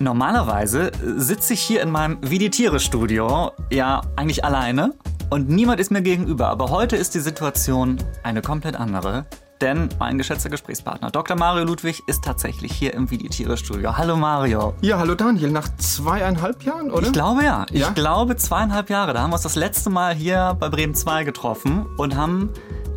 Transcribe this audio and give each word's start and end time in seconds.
Normalerweise 0.00 0.92
sitze 1.16 1.54
ich 1.54 1.60
hier 1.60 1.82
in 1.82 1.90
meinem 1.90 2.18
Wie 2.22 2.38
die 2.38 2.50
Tiere 2.50 2.78
Studio 2.78 3.50
ja 3.72 4.02
eigentlich 4.14 4.44
alleine 4.44 4.94
und 5.28 5.48
niemand 5.48 5.80
ist 5.80 5.90
mir 5.90 6.02
gegenüber. 6.02 6.48
Aber 6.48 6.70
heute 6.70 6.96
ist 6.96 7.14
die 7.16 7.20
Situation 7.20 7.98
eine 8.22 8.40
komplett 8.40 8.76
andere. 8.76 9.26
Denn 9.60 9.88
mein 9.98 10.16
geschätzter 10.16 10.50
Gesprächspartner 10.50 11.10
Dr. 11.10 11.36
Mario 11.36 11.64
Ludwig 11.64 12.00
ist 12.06 12.22
tatsächlich 12.22 12.72
hier 12.72 12.94
im 12.94 13.10
Wie 13.10 13.18
die 13.18 13.28
Tiere 13.28 13.56
Studio. 13.56 13.96
Hallo 13.96 14.16
Mario. 14.16 14.74
Ja, 14.82 14.98
hallo 14.98 15.16
Daniel. 15.16 15.50
Nach 15.50 15.68
zweieinhalb 15.78 16.62
Jahren, 16.62 16.92
oder? 16.92 17.08
Ich 17.08 17.12
glaube 17.12 17.42
ja. 17.42 17.66
Ich 17.72 17.80
ja? 17.80 17.90
glaube 17.90 18.36
zweieinhalb 18.36 18.88
Jahre. 18.90 19.14
Da 19.14 19.22
haben 19.22 19.30
wir 19.30 19.34
uns 19.34 19.42
das 19.42 19.56
letzte 19.56 19.90
Mal 19.90 20.14
hier 20.14 20.56
bei 20.60 20.68
Bremen 20.68 20.94
2 20.94 21.24
getroffen 21.24 21.86
und 21.96 22.14
haben 22.14 22.50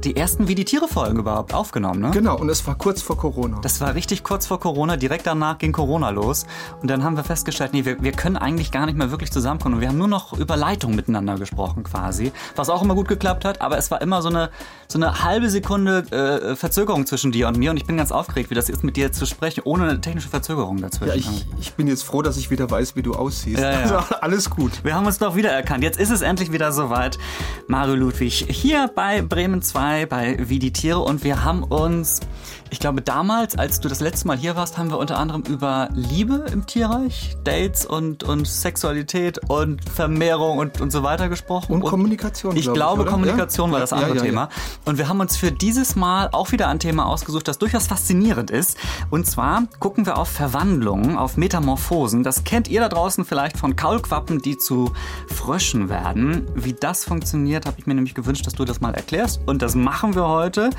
die 0.05 0.15
ersten 0.15 0.47
Wie 0.47 0.55
die 0.55 0.65
Tiere 0.65 0.88
Folgen 0.88 1.20
überhaupt 1.20 1.54
aufgenommen, 1.54 1.99
ne? 2.01 2.11
Genau, 2.11 2.38
und 2.38 2.50
es 2.50 2.65
war 2.65 2.75
kurz 2.75 3.01
vor 3.01 3.18
Corona. 3.18 3.59
Das 3.61 3.81
war 3.81 3.95
richtig 3.95 4.23
kurz 4.23 4.47
vor 4.47 4.59
Corona, 4.59 4.97
direkt 4.97 5.27
danach 5.27 5.57
ging 5.57 5.71
Corona 5.71 6.09
los. 6.09 6.45
Und 6.81 6.89
dann 6.89 7.04
haben 7.04 7.15
wir 7.15 7.23
festgestellt, 7.23 7.73
nee, 7.73 7.86
wir, 7.86 8.01
wir 8.01 8.11
können 8.11 8.37
eigentlich 8.37 8.71
gar 8.71 8.86
nicht 8.86 8.97
mehr 8.97 9.11
wirklich 9.11 9.32
zusammenkommen. 9.32 9.75
Und 9.75 9.82
wir 9.82 9.89
haben 9.89 9.97
nur 9.97 10.07
noch 10.07 10.37
über 10.37 10.57
Leitung 10.57 10.95
miteinander 10.95 11.36
gesprochen 11.36 11.83
quasi, 11.83 12.32
was 12.56 12.69
auch 12.69 12.82
immer 12.82 12.95
gut 12.95 13.07
geklappt 13.07 13.45
hat, 13.45 13.61
aber 13.61 13.78
es 13.78 13.92
war 13.92 14.01
immer 14.01 14.21
so 14.21 14.29
eine, 14.29 14.50
so 14.87 14.97
eine 14.97 15.23
halbe 15.23 15.50
Sekunde 15.50 16.00
äh, 16.11 16.56
Verzögerung 16.56 17.06
zwischen 17.06 17.31
dir 17.31 17.47
und 17.47 17.57
mir. 17.57 17.71
Und 17.71 17.78
ich 17.78 17.86
bin 17.86 17.97
ganz 17.97 18.11
aufgeregt, 18.11 18.50
wie 18.50 18.56
das 18.56 18.70
ist, 18.70 18.83
mit 18.83 18.97
dir 18.97 19.11
zu 19.11 19.25
sprechen, 19.25 19.61
ohne 19.64 19.83
eine 19.83 20.01
technische 20.01 20.29
Verzögerung 20.29 20.81
dazwischen. 20.81 21.07
Ja, 21.07 21.15
ich, 21.15 21.45
ich 21.59 21.73
bin 21.73 21.87
jetzt 21.87 22.04
froh, 22.04 22.21
dass 22.21 22.37
ich 22.37 22.50
wieder 22.50 22.70
weiß, 22.70 22.95
wie 22.95 23.01
du 23.01 23.14
aussiehst. 23.14 23.61
Ja, 23.61 23.71
ja. 23.71 23.81
Also 23.92 24.15
alles 24.21 24.50
gut. 24.50 24.83
Wir 24.83 24.95
haben 24.95 25.06
uns 25.06 25.18
doch 25.18 25.36
wiedererkannt. 25.36 25.83
Jetzt 25.83 26.00
ist 26.00 26.11
es 26.11 26.21
endlich 26.21 26.51
wieder 26.51 26.71
soweit. 26.71 27.18
Mario 27.68 27.95
Ludwig 27.95 28.45
hier 28.50 28.89
bei 28.93 29.21
Bremen 29.21 29.61
2 29.61 29.90
dabei 29.91 30.05
bei 30.05 30.37
Wie 30.39 30.59
die 30.59 30.71
Tiere 30.71 31.00
und 31.00 31.23
wir 31.23 31.43
haben 31.43 31.63
uns, 31.63 32.22
ich 32.69 32.80
glaube 32.80 33.02
damals, 33.02 33.58
als 33.58 33.81
du 33.81 33.89
das 33.89 34.00
letzte 34.00 34.27
Mal 34.27 34.38
hier 34.38 34.55
warst, 34.55 34.77
haben 34.77 34.89
wir 34.89 34.97
unter 34.97 35.17
anderem 35.17 35.44
über 35.44 35.89
Liebe 35.94 36.45
im 36.52 36.66
Tierreich, 36.66 37.36
Dates 37.44 37.86
und, 37.86 38.23
und 38.23 38.47
Sexualität 38.47 39.39
und 39.50 39.83
Vermehrung 39.89 40.59
und, 40.59 40.80
und 40.80 40.92
so 40.92 41.03
weiter 41.03 41.28
gesprochen. 41.28 41.73
Und, 41.73 41.83
und 41.83 41.89
Kommunikation. 41.89 42.56
Ich 42.56 42.72
glaube, 42.72 43.03
ich, 43.03 43.09
Kommunikation 43.09 43.70
ja? 43.70 43.73
war 43.73 43.80
das 43.81 43.92
andere 43.92 44.11
ja, 44.11 44.16
ja, 44.17 44.22
Thema. 44.22 44.50
Und 44.86 44.98
wir 44.98 45.09
haben 45.09 45.20
uns 45.20 45.36
für 45.36 45.52
dieses 45.52 45.98
Mal 45.98 46.30
auch 46.31 46.53
wieder 46.53 46.70
ein 46.70 46.80
Thema 46.80 47.05
ausgesucht, 47.05 47.48
das 47.50 47.58
durchaus 47.58 47.88
faszinierend 47.88 48.50
ist. 48.50 48.78
Und 49.09 49.28
zwar 49.28 49.64
gucken 49.80 50.05
wir 50.05 50.17
auf 50.17 50.30
Verwandlungen, 50.30 51.17
auf 51.17 51.36
Metamorphosen. 51.36 52.23
Das 52.23 52.45
kennt 52.45 52.70
ihr 52.70 52.80
da 52.80 52.88
draußen 52.88 53.26
vielleicht 53.26 53.58
von 53.58 53.76
Kaulquappen, 53.76 54.39
die 54.42 54.58
zu 54.58 54.94
Fröschen 55.28 55.89
werden. 55.89 56.48
Wie 56.55 56.73
das 56.73 57.03
funktioniert, 57.03 57.66
habe 57.66 57.78
ich 57.78 57.86
mir 57.86 57.95
nämlich 57.95 58.16
gewünscht, 58.16 58.48
dass 58.48 58.53
du 58.53 58.64
das 58.64 58.80
mal 58.80 58.94
erklärst. 58.94 59.42
Und 59.45 59.61
das 59.61 59.76
machen 59.82 60.16
wir 60.16 60.28
heute. 60.28 60.70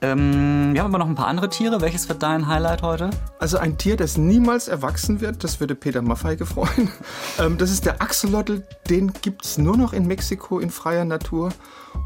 Ähm, 0.00 0.70
wir 0.72 0.82
haben 0.82 0.94
aber 0.94 0.98
noch 0.98 1.08
ein 1.08 1.14
paar 1.14 1.28
andere 1.28 1.48
Tiere. 1.48 1.80
Welches 1.80 2.08
wird 2.08 2.22
dein 2.22 2.46
Highlight 2.46 2.82
heute? 2.82 3.10
Also 3.38 3.58
ein 3.58 3.78
Tier, 3.78 3.96
das 3.96 4.18
niemals 4.18 4.68
erwachsen 4.68 5.20
wird, 5.20 5.44
das 5.44 5.60
würde 5.60 5.74
Peter 5.74 6.02
Maffei 6.02 6.36
gefreuen. 6.36 6.90
Ähm, 7.36 7.58
das 7.58 7.70
ist 7.70 7.84
der 7.84 8.00
Axolotl. 8.00 8.62
Den 8.88 9.12
gibt 9.22 9.44
es 9.44 9.58
nur 9.58 9.76
noch 9.76 9.92
in 9.92 10.06
Mexiko 10.06 10.60
in 10.60 10.70
freier 10.70 11.04
Natur. 11.04 11.50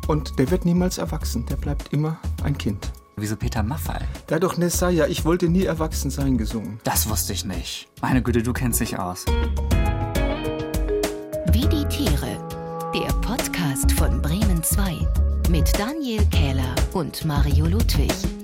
Und 0.07 0.39
der 0.39 0.51
wird 0.51 0.65
niemals 0.65 0.97
erwachsen. 0.97 1.45
Der 1.47 1.57
bleibt 1.57 1.93
immer 1.93 2.19
ein 2.45 2.57
Kind. 2.57 2.91
Wieso 3.17 3.37
Peter 3.37 3.63
Maffei? 3.63 4.01
Der 4.29 4.37
hat 4.37 4.43
doch 4.43 4.57
Nessaya, 4.57 5.07
ich 5.07 5.25
wollte 5.25 5.49
nie 5.49 5.65
erwachsen 5.65 6.11
sein, 6.11 6.39
gesungen. 6.39 6.81
Das 6.85 7.11
wusste 7.11 7.33
ich 7.33 7.45
nicht. 7.45 7.89
Meine 8.01 8.23
Güte, 8.23 8.43
du 8.43 8.53
kennst 8.53 8.81
dich 8.81 8.99
aus. 8.99 9.27
Daniel 15.79 16.27
Kähler 16.33 16.75
und 16.93 17.25
Mario 17.25 17.67
Ludwig. 17.67 18.38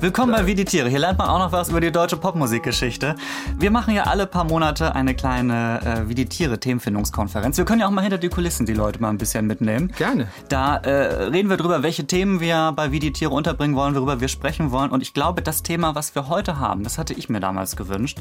Willkommen 0.00 0.32
bei 0.32 0.46
Wie 0.46 0.54
die 0.54 0.64
Tiere. 0.64 0.88
Hier 0.88 0.98
lernt 0.98 1.18
man 1.18 1.28
auch 1.28 1.38
noch 1.38 1.52
was 1.52 1.68
über 1.68 1.78
die 1.78 1.92
deutsche 1.92 2.16
Popmusikgeschichte. 2.16 3.16
Wir 3.58 3.70
machen 3.70 3.94
ja 3.94 4.04
alle 4.04 4.26
paar 4.26 4.44
Monate 4.44 4.94
eine 4.94 5.14
kleine 5.14 5.80
äh, 5.84 6.08
Wie 6.08 6.14
die 6.14 6.24
Tiere 6.24 6.58
Themenfindungskonferenz. 6.58 7.58
Wir 7.58 7.66
können 7.66 7.82
ja 7.82 7.86
auch 7.86 7.90
mal 7.90 8.00
hinter 8.00 8.16
die 8.16 8.30
Kulissen 8.30 8.64
die 8.64 8.72
Leute 8.72 8.98
mal 9.02 9.10
ein 9.10 9.18
bisschen 9.18 9.46
mitnehmen. 9.46 9.92
Gerne. 9.98 10.28
Da 10.48 10.76
äh, 10.76 11.24
reden 11.24 11.50
wir 11.50 11.58
drüber, 11.58 11.82
welche 11.82 12.06
Themen 12.06 12.40
wir 12.40 12.72
bei 12.74 12.92
Wie 12.92 12.98
die 12.98 13.12
Tiere 13.12 13.34
unterbringen 13.34 13.76
wollen, 13.76 13.94
worüber 13.94 14.22
wir 14.22 14.28
sprechen 14.28 14.70
wollen. 14.70 14.90
Und 14.90 15.02
ich 15.02 15.12
glaube, 15.12 15.42
das 15.42 15.62
Thema, 15.62 15.94
was 15.94 16.14
wir 16.14 16.28
heute 16.28 16.58
haben, 16.58 16.82
das 16.82 16.96
hatte 16.96 17.12
ich 17.12 17.28
mir 17.28 17.40
damals 17.40 17.76
gewünscht. 17.76 18.18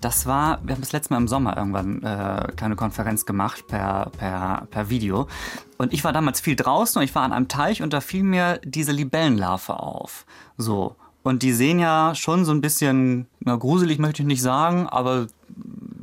Das 0.00 0.26
war, 0.26 0.60
wir 0.62 0.76
haben 0.76 0.82
das 0.82 0.92
letzte 0.92 1.12
Mal 1.12 1.18
im 1.18 1.26
Sommer 1.26 1.56
irgendwann 1.56 2.04
äh, 2.04 2.52
kleine 2.54 2.76
Konferenz 2.76 3.26
gemacht 3.26 3.66
per, 3.66 4.12
per, 4.16 4.68
per 4.70 4.90
Video. 4.90 5.26
Und 5.76 5.92
ich 5.92 6.04
war 6.04 6.12
damals 6.12 6.40
viel 6.40 6.54
draußen 6.54 7.00
und 7.00 7.04
ich 7.04 7.16
war 7.16 7.24
an 7.24 7.32
einem 7.32 7.48
Teich 7.48 7.82
und 7.82 7.92
da 7.92 8.00
fiel 8.00 8.22
mir 8.22 8.60
diese 8.64 8.92
Libellenlarve 8.92 9.80
auf. 9.80 10.24
So. 10.56 10.94
Und 11.26 11.42
die 11.42 11.52
sehen 11.52 11.80
ja 11.80 12.14
schon 12.14 12.44
so 12.44 12.52
ein 12.52 12.60
bisschen, 12.60 13.26
na, 13.40 13.56
gruselig 13.56 13.98
möchte 13.98 14.22
ich 14.22 14.28
nicht 14.28 14.42
sagen, 14.42 14.86
aber 14.86 15.26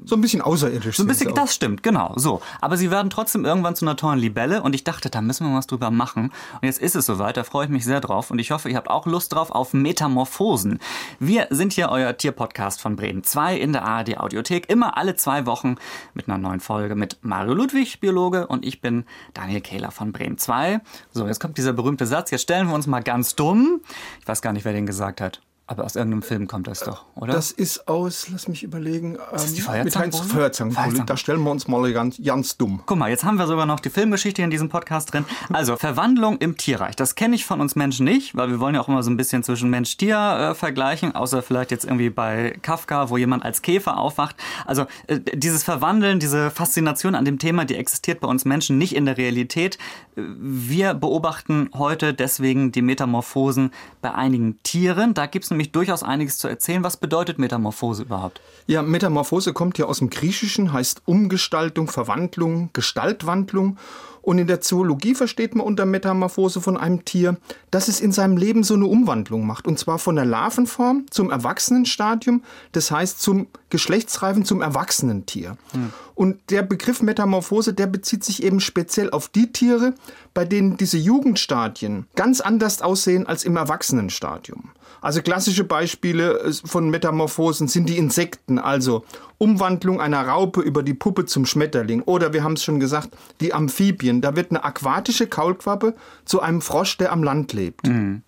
so 0.05 0.15
ein 0.15 0.21
bisschen 0.21 0.41
außerirdisch. 0.41 0.97
So 0.97 1.03
ein 1.03 1.07
bisschen, 1.07 1.33
das 1.33 1.53
stimmt, 1.53 1.83
genau. 1.83 2.13
So. 2.15 2.41
Aber 2.61 2.77
sie 2.77 2.91
werden 2.91 3.09
trotzdem 3.09 3.45
irgendwann 3.45 3.75
zu 3.75 3.85
einer 3.85 3.95
tollen 3.95 4.19
Libelle 4.19 4.61
und 4.61 4.75
ich 4.75 4.83
dachte, 4.83 5.09
da 5.09 5.21
müssen 5.21 5.47
wir 5.47 5.55
was 5.55 5.67
drüber 5.67 5.91
machen. 5.91 6.31
Und 6.61 6.63
jetzt 6.63 6.81
ist 6.81 6.95
es 6.95 7.05
soweit, 7.05 7.37
da 7.37 7.43
freue 7.43 7.65
ich 7.65 7.71
mich 7.71 7.85
sehr 7.85 8.01
drauf 8.01 8.31
und 8.31 8.39
ich 8.39 8.51
hoffe, 8.51 8.69
ihr 8.69 8.77
habt 8.77 8.89
auch 8.89 9.05
Lust 9.05 9.33
drauf 9.33 9.51
auf 9.51 9.73
Metamorphosen. 9.73 10.79
Wir 11.19 11.47
sind 11.49 11.73
hier 11.73 11.89
euer 11.89 12.17
Tierpodcast 12.17 12.81
von 12.81 12.95
Bremen 12.95 13.23
2 13.23 13.57
in 13.57 13.73
der 13.73 13.83
ARD 13.83 14.17
Audiothek, 14.17 14.69
immer 14.69 14.97
alle 14.97 15.15
zwei 15.15 15.45
Wochen 15.45 15.75
mit 16.13 16.27
einer 16.27 16.37
neuen 16.37 16.59
Folge 16.59 16.95
mit 16.95 17.17
Mario 17.21 17.53
Ludwig, 17.53 17.99
Biologe, 17.99 18.47
und 18.47 18.65
ich 18.65 18.81
bin 18.81 19.05
Daniel 19.33 19.61
Kehler 19.61 19.91
von 19.91 20.11
Bremen 20.11 20.37
2. 20.37 20.81
So, 21.11 21.27
jetzt 21.27 21.39
kommt 21.39 21.57
dieser 21.57 21.73
berühmte 21.73 22.05
Satz, 22.05 22.31
jetzt 22.31 22.41
stellen 22.43 22.67
wir 22.67 22.75
uns 22.75 22.87
mal 22.87 23.01
ganz 23.01 23.35
dumm. 23.35 23.81
Ich 24.19 24.27
weiß 24.27 24.41
gar 24.41 24.53
nicht, 24.53 24.65
wer 24.65 24.73
den 24.73 24.85
gesagt 24.85 25.21
hat. 25.21 25.41
Aber 25.65 25.85
aus 25.85 25.95
irgendeinem 25.95 26.23
Film 26.23 26.47
kommt 26.47 26.67
das 26.67 26.81
doch, 26.81 27.05
oder? 27.15 27.31
Das 27.31 27.51
ist 27.51 27.87
aus, 27.87 28.27
lass 28.29 28.49
mich 28.49 28.63
überlegen, 28.63 29.17
ähm, 29.31 29.83
mit 29.85 29.95
Heinz 29.95 30.19
Feuerzangenbowle. 30.19 31.03
Da 31.05 31.15
stellen 31.15 31.41
wir 31.41 31.51
uns 31.51 31.69
mal 31.69 31.89
ganz, 31.93 32.21
ganz 32.21 32.57
dumm. 32.57 32.83
Guck 32.85 32.97
mal, 32.97 33.09
jetzt 33.09 33.23
haben 33.23 33.37
wir 33.37 33.47
sogar 33.47 33.65
noch 33.65 33.79
die 33.79 33.89
Filmgeschichte 33.89 34.41
in 34.41 34.49
diesem 34.49 34.67
Podcast 34.67 35.13
drin. 35.13 35.23
Also, 35.53 35.77
Verwandlung 35.77 36.37
im 36.39 36.57
Tierreich. 36.57 36.97
Das 36.97 37.15
kenne 37.15 37.35
ich 37.35 37.45
von 37.45 37.61
uns 37.61 37.77
Menschen 37.77 38.03
nicht, 38.03 38.35
weil 38.35 38.49
wir 38.49 38.59
wollen 38.59 38.75
ja 38.75 38.81
auch 38.81 38.89
immer 38.89 39.03
so 39.03 39.09
ein 39.09 39.15
bisschen 39.15 39.41
zwischen 39.41 39.69
Mensch-Tier 39.69 40.49
äh, 40.51 40.53
vergleichen, 40.53 41.15
außer 41.15 41.41
vielleicht 41.41 41.71
jetzt 41.71 41.85
irgendwie 41.85 42.09
bei 42.09 42.59
Kafka, 42.61 43.09
wo 43.09 43.15
jemand 43.15 43.45
als 43.45 43.61
Käfer 43.61 43.97
aufwacht. 43.97 44.35
Also, 44.65 44.85
äh, 45.07 45.21
dieses 45.33 45.63
Verwandeln, 45.63 46.19
diese 46.19 46.51
Faszination 46.51 47.15
an 47.15 47.23
dem 47.23 47.39
Thema, 47.39 47.63
die 47.63 47.77
existiert 47.77 48.19
bei 48.19 48.27
uns 48.27 48.43
Menschen 48.43 48.77
nicht 48.77 48.93
in 48.93 49.05
der 49.05 49.17
Realität. 49.17 49.77
Wir 50.15 50.93
beobachten 50.93 51.69
heute 51.73 52.13
deswegen 52.13 52.73
die 52.73 52.81
Metamorphosen 52.81 53.71
bei 54.01 54.13
einigen 54.13 54.61
Tieren. 54.63 55.13
Da 55.13 55.25
gibt 55.25 55.45
es 55.45 55.52
nämlich 55.53 55.71
durchaus 55.71 56.03
einiges 56.03 56.37
zu 56.37 56.47
erzählen. 56.47 56.83
Was 56.83 56.97
bedeutet 56.97 57.39
Metamorphose 57.39 58.03
überhaupt? 58.03 58.41
Ja, 58.67 58.81
Metamorphose 58.81 59.53
kommt 59.53 59.77
ja 59.77 59.85
aus 59.85 59.99
dem 59.99 60.09
Griechischen, 60.09 60.73
heißt 60.73 61.03
Umgestaltung, 61.05 61.87
Verwandlung, 61.87 62.69
Gestaltwandlung. 62.73 63.77
Und 64.23 64.37
in 64.37 64.47
der 64.47 64.61
Zoologie 64.61 65.15
versteht 65.15 65.53
man 65.53 65.67
unter 65.67 65.85
Metamorphose 65.85 66.61
von 66.61 66.77
einem 66.77 67.03
Tier, 67.03 67.35
dass 67.71 67.89
es 67.89 67.99
in 67.99 68.13
seinem 68.13 68.37
Leben 68.37 68.63
so 68.63 68.73
eine 68.73 68.85
Umwandlung 68.85 69.45
macht. 69.45 69.67
Und 69.67 69.77
zwar 69.77 69.99
von 69.99 70.15
der 70.15 70.23
Larvenform 70.23 71.05
zum 71.11 71.29
Erwachsenenstadium, 71.29 72.41
das 72.71 72.89
heißt 72.89 73.21
zum 73.21 73.47
Geschlechtsreifen, 73.69 74.45
zum 74.45 74.61
Erwachsenentier. 74.61 75.57
Hm. 75.73 75.91
Und 76.15 76.39
der 76.51 76.61
Begriff 76.61 77.01
Metamorphose, 77.01 77.73
der 77.73 77.87
bezieht 77.87 78.23
sich 78.23 78.43
eben 78.43 78.61
speziell 78.61 79.09
auf 79.09 79.27
die 79.27 79.51
Tiere, 79.51 79.93
bei 80.33 80.45
denen 80.45 80.77
diese 80.77 80.97
Jugendstadien 80.97 82.07
ganz 82.15 82.39
anders 82.39 82.81
aussehen 82.81 83.27
als 83.27 83.43
im 83.43 83.57
Erwachsenenstadium. 83.57 84.71
Also 85.01 85.21
klassische 85.21 85.63
Beispiele 85.63 86.39
äh, 86.39 86.53
von 86.53 86.89
Metamorphosen 86.89 87.67
sind 87.67 87.89
die 87.89 87.97
Insekten, 87.97 88.59
also 88.59 89.05
Umwandlung 89.37 89.99
einer 89.99 90.25
Raupe 90.27 90.61
über 90.61 90.83
die 90.83 90.93
Puppe 90.93 91.25
zum 91.25 91.45
Schmetterling. 91.45 92.01
Oder 92.03 92.33
wir 92.33 92.43
haben 92.43 92.53
es 92.53 92.63
schon 92.63 92.79
gesagt, 92.79 93.09
die 93.41 93.53
Amphibien. 93.53 94.21
Da 94.21 94.35
wird 94.35 94.51
eine 94.51 94.63
aquatische 94.63 95.27
Kaulquappe 95.27 95.95
zu 96.25 96.41
einem 96.41 96.61
Frosch, 96.61 96.97
der 96.97 97.11
am 97.11 97.23
Land 97.23 97.53
lebt. 97.53 97.87
Mhm. 97.87 98.23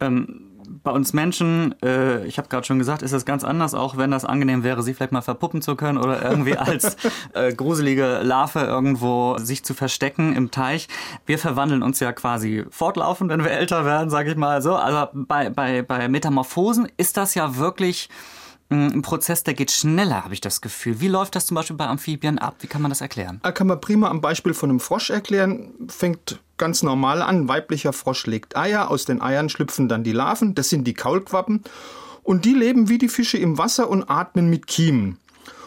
Ähm 0.00 0.45
bei 0.82 0.90
uns 0.90 1.12
Menschen, 1.12 1.74
äh, 1.82 2.24
ich 2.26 2.38
habe 2.38 2.48
gerade 2.48 2.66
schon 2.66 2.78
gesagt, 2.78 3.02
ist 3.02 3.12
das 3.12 3.24
ganz 3.24 3.44
anders, 3.44 3.74
auch 3.74 3.96
wenn 3.96 4.10
das 4.10 4.24
angenehm 4.24 4.62
wäre, 4.62 4.82
sie 4.82 4.94
vielleicht 4.94 5.12
mal 5.12 5.22
verpuppen 5.22 5.62
zu 5.62 5.76
können 5.76 5.98
oder 5.98 6.22
irgendwie 6.22 6.56
als 6.56 6.96
äh, 7.34 7.52
gruselige 7.52 8.20
Larve 8.22 8.60
irgendwo 8.60 9.38
sich 9.38 9.64
zu 9.64 9.74
verstecken 9.74 10.34
im 10.34 10.50
Teich. 10.50 10.88
Wir 11.26 11.38
verwandeln 11.38 11.82
uns 11.82 12.00
ja 12.00 12.12
quasi 12.12 12.64
fortlaufend, 12.70 13.30
wenn 13.30 13.44
wir 13.44 13.50
älter 13.50 13.84
werden, 13.84 14.10
sage 14.10 14.30
ich 14.30 14.36
mal 14.36 14.62
so. 14.62 14.74
Also 14.76 15.08
bei, 15.12 15.50
bei, 15.50 15.82
bei 15.82 16.08
Metamorphosen 16.08 16.88
ist 16.96 17.16
das 17.16 17.34
ja 17.34 17.56
wirklich 17.56 18.08
ein 18.68 19.02
Prozess, 19.02 19.44
der 19.44 19.54
geht 19.54 19.70
schneller, 19.70 20.24
habe 20.24 20.34
ich 20.34 20.40
das 20.40 20.60
Gefühl. 20.60 21.00
Wie 21.00 21.08
läuft 21.08 21.36
das 21.36 21.46
zum 21.46 21.54
Beispiel 21.54 21.76
bei 21.76 21.86
Amphibien 21.86 22.38
ab? 22.38 22.56
Wie 22.60 22.66
kann 22.66 22.82
man 22.82 22.90
das 22.90 23.00
erklären? 23.00 23.38
Da 23.42 23.52
kann 23.52 23.68
man 23.68 23.80
prima 23.80 24.08
am 24.08 24.20
Beispiel 24.20 24.54
von 24.54 24.70
einem 24.70 24.80
Frosch 24.80 25.10
erklären. 25.10 25.72
Fängt 25.88 26.40
ganz 26.58 26.82
normal 26.82 27.22
an. 27.22 27.48
Weiblicher 27.48 27.92
Frosch 27.92 28.26
legt 28.26 28.56
Eier, 28.56 28.90
aus 28.90 29.04
den 29.04 29.22
Eiern 29.22 29.48
schlüpfen 29.48 29.88
dann 29.88 30.02
die 30.02 30.12
Larven, 30.12 30.54
das 30.54 30.68
sind 30.68 30.84
die 30.84 30.94
Kaulquappen. 30.94 31.62
Und 32.24 32.44
die 32.44 32.54
leben 32.54 32.88
wie 32.88 32.98
die 32.98 33.08
Fische 33.08 33.38
im 33.38 33.56
Wasser 33.56 33.88
und 33.88 34.10
atmen 34.10 34.50
mit 34.50 34.66
Kiemen. 34.66 35.18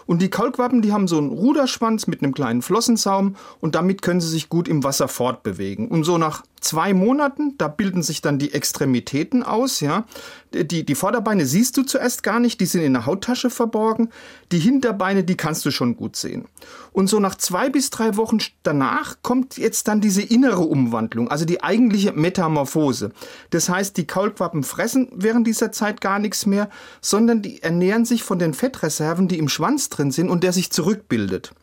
Und 0.05 0.23
die 0.23 0.29
Kaulquappen, 0.29 0.81
die 0.81 0.91
haben 0.91 1.07
so 1.07 1.19
einen 1.19 1.29
Ruderschwanz 1.29 2.07
mit 2.07 2.23
einem 2.23 2.33
kleinen 2.33 2.63
Flossensaum 2.63 3.35
und 3.61 3.75
damit 3.75 4.01
können 4.01 4.19
sie 4.19 4.27
sich 4.27 4.49
gut 4.49 4.67
im 4.67 4.83
Wasser 4.83 5.07
fortbewegen. 5.07 5.87
Und 5.87 6.03
so 6.03 6.17
nach 6.17 6.43
zwei 6.61 6.94
Monaten, 6.94 7.56
da 7.57 7.67
bilden 7.67 8.03
sich 8.03 8.21
dann 8.21 8.39
die 8.39 8.53
Extremitäten 8.53 9.44
aus, 9.44 9.79
ja. 9.79 10.06
Die, 10.51 10.83
die 10.83 10.95
Vorderbeine 10.95 11.45
siehst 11.45 11.77
du 11.77 11.83
zuerst 11.83 12.23
gar 12.23 12.39
nicht, 12.39 12.59
die 12.59 12.65
sind 12.65 12.81
in 12.81 12.94
der 12.94 13.06
Hauttasche 13.06 13.51
verborgen. 13.51 14.09
Die 14.51 14.57
Hinterbeine, 14.57 15.23
die 15.23 15.38
kannst 15.38 15.63
du 15.65 15.71
schon 15.71 15.95
gut 15.95 16.15
sehen. 16.15 16.45
Und 16.91 17.07
so 17.07 17.19
nach 17.19 17.35
zwei 17.35 17.69
bis 17.69 17.91
drei 17.91 18.17
Wochen 18.17 18.39
danach 18.63 19.17
kommt 19.21 19.57
jetzt 19.57 19.88
dann 19.88 20.01
diese 20.01 20.23
innere 20.23 20.61
Umwandlung, 20.61 21.29
also 21.29 21.45
die 21.45 21.61
eigentliche 21.61 22.13
Metamorphose. 22.13 23.11
Das 23.51 23.69
heißt, 23.69 23.95
die 23.97 24.07
Kaulquappen 24.07 24.63
fressen 24.63 25.09
während 25.13 25.45
dieser 25.45 25.71
Zeit 25.71 26.01
gar 26.01 26.17
nichts 26.17 26.47
mehr, 26.47 26.69
sondern 27.00 27.44
die 27.44 27.61
ernähren 27.61 28.06
sich 28.06 28.23
von 28.23 28.39
den 28.39 28.56
Fettreserven, 28.56 29.27
die 29.27 29.38
im 29.38 29.50
Schwanz 29.50 29.89
drin 29.89 30.09
sind 30.09 30.29
und 30.29 30.44
der 30.44 30.53
sich 30.53 30.71
zurückbildet. 30.71 31.53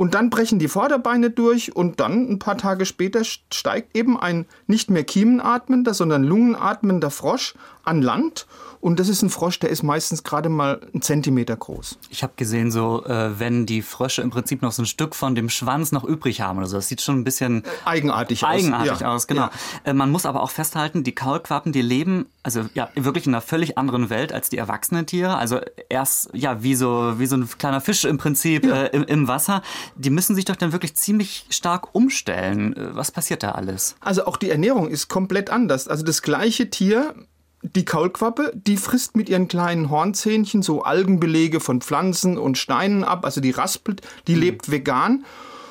Und 0.00 0.14
dann 0.14 0.30
brechen 0.30 0.58
die 0.58 0.68
Vorderbeine 0.68 1.28
durch 1.28 1.76
und 1.76 2.00
dann 2.00 2.26
ein 2.26 2.38
paar 2.38 2.56
Tage 2.56 2.86
später 2.86 3.22
steigt 3.22 3.94
eben 3.94 4.18
ein 4.18 4.46
nicht 4.66 4.88
mehr 4.88 5.04
kiemenatmender, 5.04 5.92
sondern 5.92 6.24
lungenatmender 6.24 7.10
Frosch 7.10 7.52
an 7.84 8.00
Land 8.00 8.46
und 8.80 8.98
das 8.98 9.08
ist 9.08 9.20
ein 9.20 9.28
Frosch, 9.28 9.58
der 9.58 9.68
ist 9.68 9.82
meistens 9.82 10.24
gerade 10.24 10.48
mal 10.48 10.80
einen 10.92 11.02
Zentimeter 11.02 11.54
groß. 11.54 11.98
Ich 12.08 12.22
habe 12.22 12.32
gesehen, 12.36 12.70
so 12.70 13.04
äh, 13.04 13.38
wenn 13.38 13.66
die 13.66 13.82
Frösche 13.82 14.22
im 14.22 14.30
Prinzip 14.30 14.62
noch 14.62 14.72
so 14.72 14.82
ein 14.82 14.86
Stück 14.86 15.14
von 15.14 15.34
dem 15.34 15.50
Schwanz 15.50 15.92
noch 15.92 16.02
übrig 16.02 16.40
haben 16.40 16.58
oder 16.58 16.66
so. 16.66 16.76
Das 16.76 16.88
sieht 16.88 17.02
schon 17.02 17.18
ein 17.18 17.24
bisschen 17.24 17.62
eigenartig, 17.84 18.42
eigenartig 18.42 18.92
aus. 18.92 19.00
Ja. 19.00 19.14
aus. 19.14 19.26
Genau. 19.26 19.42
Ja. 19.42 19.50
Äh, 19.84 19.92
man 19.92 20.10
muss 20.10 20.24
aber 20.24 20.42
auch 20.42 20.50
festhalten, 20.50 21.04
die 21.04 21.14
Kaulquappen, 21.14 21.72
die 21.72 21.82
leben 21.82 22.26
also 22.42 22.64
ja 22.72 22.88
wirklich 22.94 23.26
in 23.26 23.34
einer 23.34 23.42
völlig 23.42 23.76
anderen 23.76 24.08
Welt 24.08 24.32
als 24.32 24.48
die 24.48 24.56
erwachsenen 24.56 25.04
Tiere. 25.04 25.36
Also 25.36 25.60
erst 25.90 26.30
ja 26.32 26.62
wie 26.62 26.74
so 26.74 27.18
wie 27.18 27.26
so 27.26 27.36
ein 27.36 27.46
kleiner 27.58 27.82
Fisch 27.82 28.06
im 28.06 28.16
Prinzip 28.16 28.64
ja. 28.64 28.84
äh, 28.84 28.96
im, 28.96 29.04
im 29.04 29.28
Wasser. 29.28 29.60
Die 29.96 30.10
müssen 30.10 30.34
sich 30.34 30.44
doch 30.44 30.56
dann 30.56 30.72
wirklich 30.72 30.94
ziemlich 30.94 31.46
stark 31.50 31.94
umstellen. 31.94 32.76
Äh, 32.76 32.94
was 32.94 33.10
passiert 33.10 33.42
da 33.42 33.52
alles? 33.52 33.96
Also 34.00 34.26
auch 34.26 34.36
die 34.36 34.50
Ernährung 34.50 34.88
ist 34.88 35.08
komplett 35.08 35.50
anders. 35.50 35.88
Also 35.88 36.04
das 36.04 36.22
gleiche 36.22 36.70
Tier 36.70 37.14
die 37.62 37.84
Kaulquappe, 37.84 38.52
die 38.54 38.76
frisst 38.76 39.16
mit 39.16 39.28
ihren 39.28 39.48
kleinen 39.48 39.90
Hornzähnchen 39.90 40.62
so 40.62 40.82
Algenbelege 40.82 41.60
von 41.60 41.80
Pflanzen 41.80 42.38
und 42.38 42.56
Steinen 42.56 43.04
ab, 43.04 43.24
also 43.24 43.40
die 43.40 43.50
raspelt, 43.50 44.00
die 44.26 44.34
mhm. 44.34 44.40
lebt 44.40 44.70
vegan. 44.70 45.24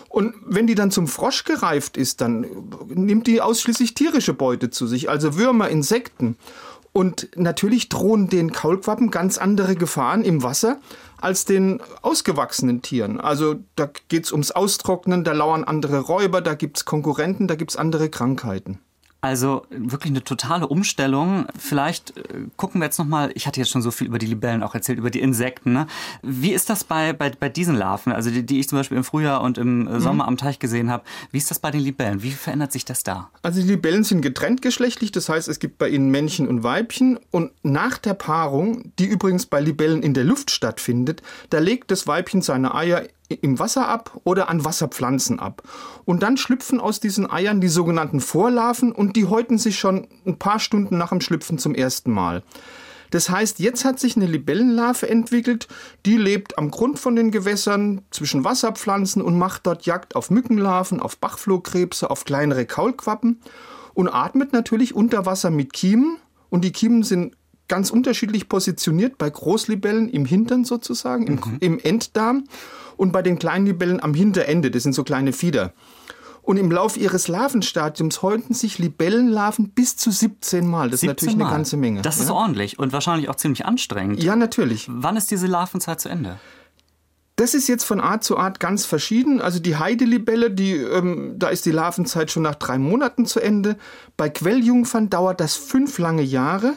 Und 0.08 0.34
wenn 0.46 0.68
die 0.68 0.76
dann 0.76 0.92
zum 0.92 1.08
Frosch 1.08 1.44
gereift 1.44 1.96
ist, 1.96 2.22
dann 2.22 2.46
nimmt 2.88 3.28
die 3.28 3.42
ausschließlich 3.42 3.94
tierische 3.94 4.34
Beute 4.34 4.70
zu 4.72 4.88
sich, 4.88 5.10
also 5.10 5.36
Würmer, 5.36 5.70
Insekten. 5.70 6.36
Und 6.92 7.30
natürlich 7.36 7.90
drohen 7.90 8.28
den 8.28 8.52
Kaulquappen 8.52 9.12
ganz 9.12 9.38
andere 9.38 9.76
Gefahren 9.76 10.24
im 10.24 10.42
Wasser 10.42 10.80
als 11.22 11.46
den 11.46 11.82
ausgewachsenen 12.02 12.82
Tieren. 12.82 13.20
Also 13.20 13.56
da 13.76 13.90
geht's 14.08 14.32
ums 14.32 14.52
Austrocknen, 14.52 15.24
da 15.24 15.34
lauern 15.34 15.64
andere 15.64 16.00
Räuber, 16.00 16.42
da 16.42 16.56
gibt's 16.56 16.86
Konkurrenten, 16.86 17.48
da 17.48 17.56
gibt's 17.56 17.76
andere 17.76 18.10
Krankheiten. 18.10 18.80
Also 19.22 19.66
wirklich 19.70 20.12
eine 20.12 20.24
totale 20.24 20.68
Umstellung. 20.68 21.46
Vielleicht 21.58 22.18
äh, 22.18 22.46
gucken 22.56 22.80
wir 22.80 22.86
jetzt 22.86 22.98
nochmal, 23.00 23.32
ich 23.36 23.48
hatte 23.48 23.60
jetzt 23.60 23.70
schon 23.70 23.82
so 23.82 23.92
viel 23.92 24.08
über 24.08 24.18
die 24.18 24.26
Libellen 24.26 24.64
auch 24.64 24.74
erzählt, 24.74 24.98
über 24.98 25.10
die 25.10 25.20
Insekten. 25.20 25.74
Ne? 25.74 25.88
Wie 26.22 26.54
ist 26.54 26.70
das 26.70 26.86
bei, 26.86 27.12
bei, 27.12 27.30
bei 27.30 27.50
diesen 27.50 27.76
Larven, 27.76 28.14
also 28.14 28.32
die, 28.32 28.46
die 28.46 28.62
ich 28.62 28.70
zum 28.70 28.78
Beispiel 28.78 28.96
im 28.96 29.04
Frühjahr 29.04 29.42
und 29.42 29.58
im 29.58 29.88
äh, 29.88 30.00
Sommer 30.00 30.24
mhm. 30.24 30.30
am 30.30 30.38
Teich 30.38 30.60
gesehen 30.60 30.90
habe? 30.90 31.04
Wie 31.32 31.38
ist 31.38 31.52
das 31.52 31.60
bei 31.60 31.70
den 31.70 31.82
Libellen? 31.82 32.24
Wie 32.24 32.32
verändert 32.32 32.72
sich 32.72 32.86
das 32.86 33.04
da? 33.04 33.30
Also 33.42 33.62
die 33.62 33.68
Libellen 33.68 34.06
sind 34.06 34.22
getrennt 34.22 34.62
geschlechtlich, 34.62 35.12
das 35.12 35.28
heißt 35.28 35.50
es 35.50 35.60
gibt 35.60 35.80
bei 35.80 35.90
ihnen 35.90 36.12
Männchen 36.12 36.48
und 36.48 36.64
Weibchen. 36.64 37.20
Und 37.30 37.52
nach 37.62 37.98
der 37.98 38.14
Paarung, 38.14 38.94
die 39.00 39.06
übrigens 39.06 39.46
bei 39.48 39.60
Libellen 39.60 40.02
in 40.02 40.14
der 40.14 40.24
Luft 40.24 40.50
stattfindet, 40.50 41.22
da 41.50 41.60
legt 41.60 41.92
das 41.92 42.08
Weibchen 42.08 42.42
seine 42.42 42.74
Eier 42.74 43.04
im 43.36 43.60
Wasser 43.60 43.88
ab 43.88 44.20
oder 44.24 44.50
an 44.50 44.66
Wasserpflanzen 44.66 45.40
ab. 45.40 45.64
Und 46.06 46.24
dann 46.24 46.38
schlüpfen 46.38 46.80
aus 46.80 47.00
diesen 47.00 47.30
Eiern 47.30 47.62
die 47.62 47.68
sogenannten 47.68 48.20
Vorlarven 48.20 48.92
und 48.92 49.16
die 49.16 49.26
häuten 49.26 49.58
sich 49.58 49.80
schon 49.80 50.08
ein 50.26 50.38
paar 50.38 50.60
Stunden 50.60 50.98
nach 50.98 51.10
dem 51.10 51.22
Schlüpfen 51.22 51.58
zum 51.58 51.76
ersten 51.76 52.12
Mal. 52.12 52.44
Das 53.12 53.30
heißt, 53.30 53.60
jetzt 53.60 53.86
hat 53.86 54.00
sich 54.00 54.16
eine 54.16 54.28
Libellenlarve 54.28 55.10
entwickelt, 55.10 55.68
die 56.06 56.18
lebt 56.18 56.58
am 56.58 56.70
Grund 56.70 57.00
von 57.00 57.16
den 57.16 57.32
Gewässern 57.32 58.02
zwischen 58.12 58.44
Wasserpflanzen 58.44 59.22
und 59.22 59.38
macht 59.38 59.66
dort 59.66 59.86
Jagd 59.86 60.16
auf 60.16 60.30
Mückenlarven, 60.30 61.00
auf 61.00 61.18
Bachflohkrebse, 61.18 62.10
auf 62.12 62.26
kleinere 62.26 62.66
Kaulquappen 62.66 63.42
und 63.94 64.10
atmet 64.10 64.54
natürlich 64.54 64.96
unter 64.96 65.26
Wasser 65.26 65.50
mit 65.50 65.74
Kiemen. 65.74 66.18
Und 66.50 66.64
die 66.64 66.72
Kiemen 66.72 67.04
sind 67.04 67.36
ganz 67.70 67.92
unterschiedlich 67.92 68.50
positioniert, 68.50 69.18
bei 69.18 69.30
Großlibellen 69.30 70.10
im 70.10 70.26
Hintern 70.26 70.66
sozusagen, 70.66 71.28
im, 71.28 71.36
mhm. 71.36 71.58
im 71.62 71.80
Enddarm 71.80 72.44
und 72.98 73.14
bei 73.14 73.22
den 73.22 73.40
kleinen 73.40 73.66
Libellen 73.66 74.04
am 74.04 74.14
Hinterende, 74.14 74.70
das 74.72 74.84
sind 74.84 74.94
so 74.94 75.06
kleine 75.06 75.32
Fieder. 75.32 75.74
Und 76.42 76.58
im 76.58 76.72
Lauf 76.72 76.98
ihres 76.98 77.28
Larvenstadiums 77.28 78.22
häuten 78.24 78.54
sich 78.54 78.80
Libellenlarven 78.80 79.70
bis 79.70 79.98
zu 79.98 80.10
17 80.10 80.68
Mal. 80.68 80.90
Das 80.90 81.02
17 81.02 81.10
ist 81.10 81.22
natürlich 81.22 81.38
Mal. 81.38 81.46
eine 81.46 81.56
ganze 81.56 81.78
Menge. 81.78 82.02
Das 82.02 82.20
ist 82.20 82.30
ja? 82.30 82.34
ordentlich 82.34 82.80
und 82.80 82.92
wahrscheinlich 82.92 83.30
auch 83.30 83.36
ziemlich 83.36 83.66
anstrengend. 83.66 84.24
Ja, 84.24 84.36
natürlich. 84.36 84.88
Wann 84.90 85.16
ist 85.16 85.30
diese 85.30 85.48
Larvenzeit 85.48 86.02
zu 86.02 86.10
Ende? 86.10 86.40
Das 87.36 87.54
ist 87.54 87.70
jetzt 87.70 87.86
von 87.86 88.02
Art 88.02 88.24
zu 88.24 88.38
Art 88.38 88.60
ganz 88.60 88.86
verschieden. 88.86 89.40
Also 89.40 89.60
die 89.60 89.78
Heidelibelle, 89.78 90.52
die, 90.52 90.74
ähm, 90.74 91.36
da 91.38 91.48
ist 91.48 91.66
die 91.66 91.72
Larvenzeit 91.72 92.32
schon 92.32 92.44
nach 92.44 92.56
drei 92.56 92.78
Monaten 92.78 93.26
zu 93.26 93.40
Ende. 93.40 93.78
Bei 94.18 94.28
Quelljungfern 94.28 95.10
dauert 95.10 95.40
das 95.40 95.56
fünf 95.56 96.00
lange 96.00 96.24
Jahre. 96.24 96.74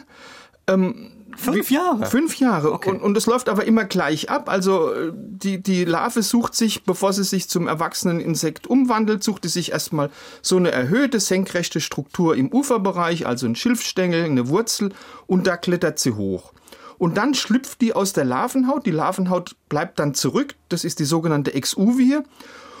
Ähm, 0.67 1.11
Fünf 1.35 1.71
Jahre? 1.71 2.05
Fünf 2.05 2.35
Jahre. 2.37 2.71
Okay. 2.71 2.89
Und, 2.91 3.01
und 3.01 3.17
es 3.17 3.25
läuft 3.25 3.49
aber 3.49 3.65
immer 3.65 3.85
gleich 3.85 4.29
ab. 4.29 4.49
Also 4.49 4.93
äh, 4.93 5.11
die, 5.15 5.61
die 5.61 5.85
Larve 5.85 6.21
sucht 6.21 6.55
sich, 6.55 6.83
bevor 6.83 7.13
sie 7.13 7.23
sich 7.23 7.49
zum 7.49 7.67
erwachsenen 7.67 8.19
Insekt 8.19 8.67
umwandelt, 8.67 9.23
sucht 9.23 9.43
sie 9.43 9.49
sich 9.49 9.71
erstmal 9.71 10.09
so 10.41 10.57
eine 10.57 10.71
erhöhte 10.71 11.19
senkrechte 11.19 11.81
Struktur 11.81 12.35
im 12.35 12.51
Uferbereich, 12.51 13.25
also 13.25 13.47
ein 13.47 13.55
Schilfstängel, 13.55 14.25
eine 14.25 14.47
Wurzel, 14.47 14.93
und 15.27 15.47
da 15.47 15.57
klettert 15.57 15.99
sie 15.99 16.11
hoch. 16.11 16.53
Und 16.97 17.17
dann 17.17 17.33
schlüpft 17.33 17.81
die 17.81 17.93
aus 17.93 18.13
der 18.13 18.25
Larvenhaut. 18.25 18.85
Die 18.85 18.91
Larvenhaut 18.91 19.55
bleibt 19.67 19.99
dann 19.99 20.13
zurück. 20.13 20.55
Das 20.69 20.85
ist 20.85 20.99
die 20.99 21.05
sogenannte 21.05 21.53
Exuvie. 21.53 22.19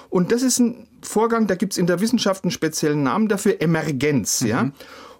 Und 0.09 0.31
das 0.31 0.43
ist 0.43 0.59
ein 0.59 0.87
Vorgang, 1.01 1.47
da 1.47 1.55
gibt 1.55 1.73
es 1.73 1.79
in 1.79 1.87
der 1.87 1.99
Wissenschaft 1.99 2.43
einen 2.43 2.51
speziellen 2.51 3.03
Namen 3.03 3.27
dafür, 3.27 3.59
Emergenz. 3.59 4.41
Mhm. 4.41 4.47
Ja? 4.47 4.71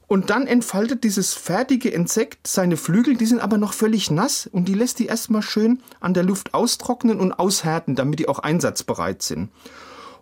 Und 0.08 0.30
dann 0.30 0.48
entfaltet 0.48 1.04
dieses 1.04 1.34
fertige 1.34 1.90
Insekt 1.90 2.48
seine 2.48 2.78
Flügel, 2.78 3.16
die 3.16 3.26
sind 3.26 3.40
aber 3.40 3.58
noch 3.58 3.74
völlig 3.74 4.12
nass 4.12 4.48
und 4.48 4.68
die 4.68 4.74
lässt 4.74 5.00
die 5.00 5.08
erstmal 5.08 5.42
schön 5.42 5.82
an 6.00 6.14
der 6.14 6.24
Luft 6.24 6.54
austrocknen 6.54 7.20
und 7.20 7.34
aushärten, 7.34 7.96
damit 7.96 8.20
die 8.20 8.28
auch 8.28 8.40
einsatzbereit 8.40 9.22
sind. 9.22 9.50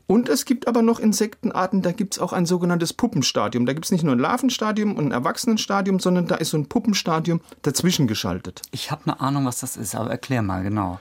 Und 0.07 0.27
es 0.27 0.43
gibt 0.43 0.67
aber 0.67 0.81
noch 0.81 0.99
Insektenarten, 0.99 1.81
da 1.81 1.93
gibt 1.93 2.15
es 2.15 2.19
auch 2.19 2.33
ein 2.33 2.45
sogenanntes 2.45 2.91
Puppenstadium. 2.91 3.65
Da 3.65 3.71
gibt 3.71 3.85
es 3.85 3.91
nicht 3.91 4.03
nur 4.03 4.13
ein 4.13 4.19
Larvenstadium 4.19 4.97
und 4.97 5.05
ein 5.05 5.11
Erwachsenenstadium, 5.11 6.01
sondern 6.01 6.27
da 6.27 6.35
ist 6.35 6.49
so 6.49 6.57
ein 6.57 6.67
Puppenstadium 6.67 7.39
dazwischen 7.61 8.07
geschaltet. 8.07 8.61
Ich 8.71 8.91
habe 8.91 9.03
eine 9.05 9.21
Ahnung, 9.21 9.45
was 9.45 9.61
das 9.61 9.77
ist, 9.77 9.95
aber 9.95 10.11
erklär 10.11 10.41
mal 10.41 10.63
genau. 10.63 10.99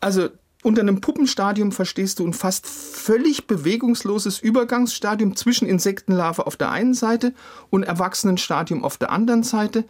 Also 0.00 0.28
unter 0.62 0.80
einem 0.80 1.00
Puppenstadium 1.00 1.72
verstehst 1.72 2.20
du 2.20 2.26
ein 2.26 2.32
fast 2.32 2.66
völlig 2.66 3.46
bewegungsloses 3.46 4.38
Übergangsstadium 4.38 5.34
zwischen 5.34 5.66
Insektenlarve 5.66 6.46
auf 6.46 6.56
der 6.56 6.70
einen 6.70 6.94
Seite 6.94 7.34
und 7.70 7.82
Erwachsenenstadium 7.82 8.84
auf 8.84 8.96
der 8.96 9.10
anderen 9.10 9.42
Seite. 9.42 9.84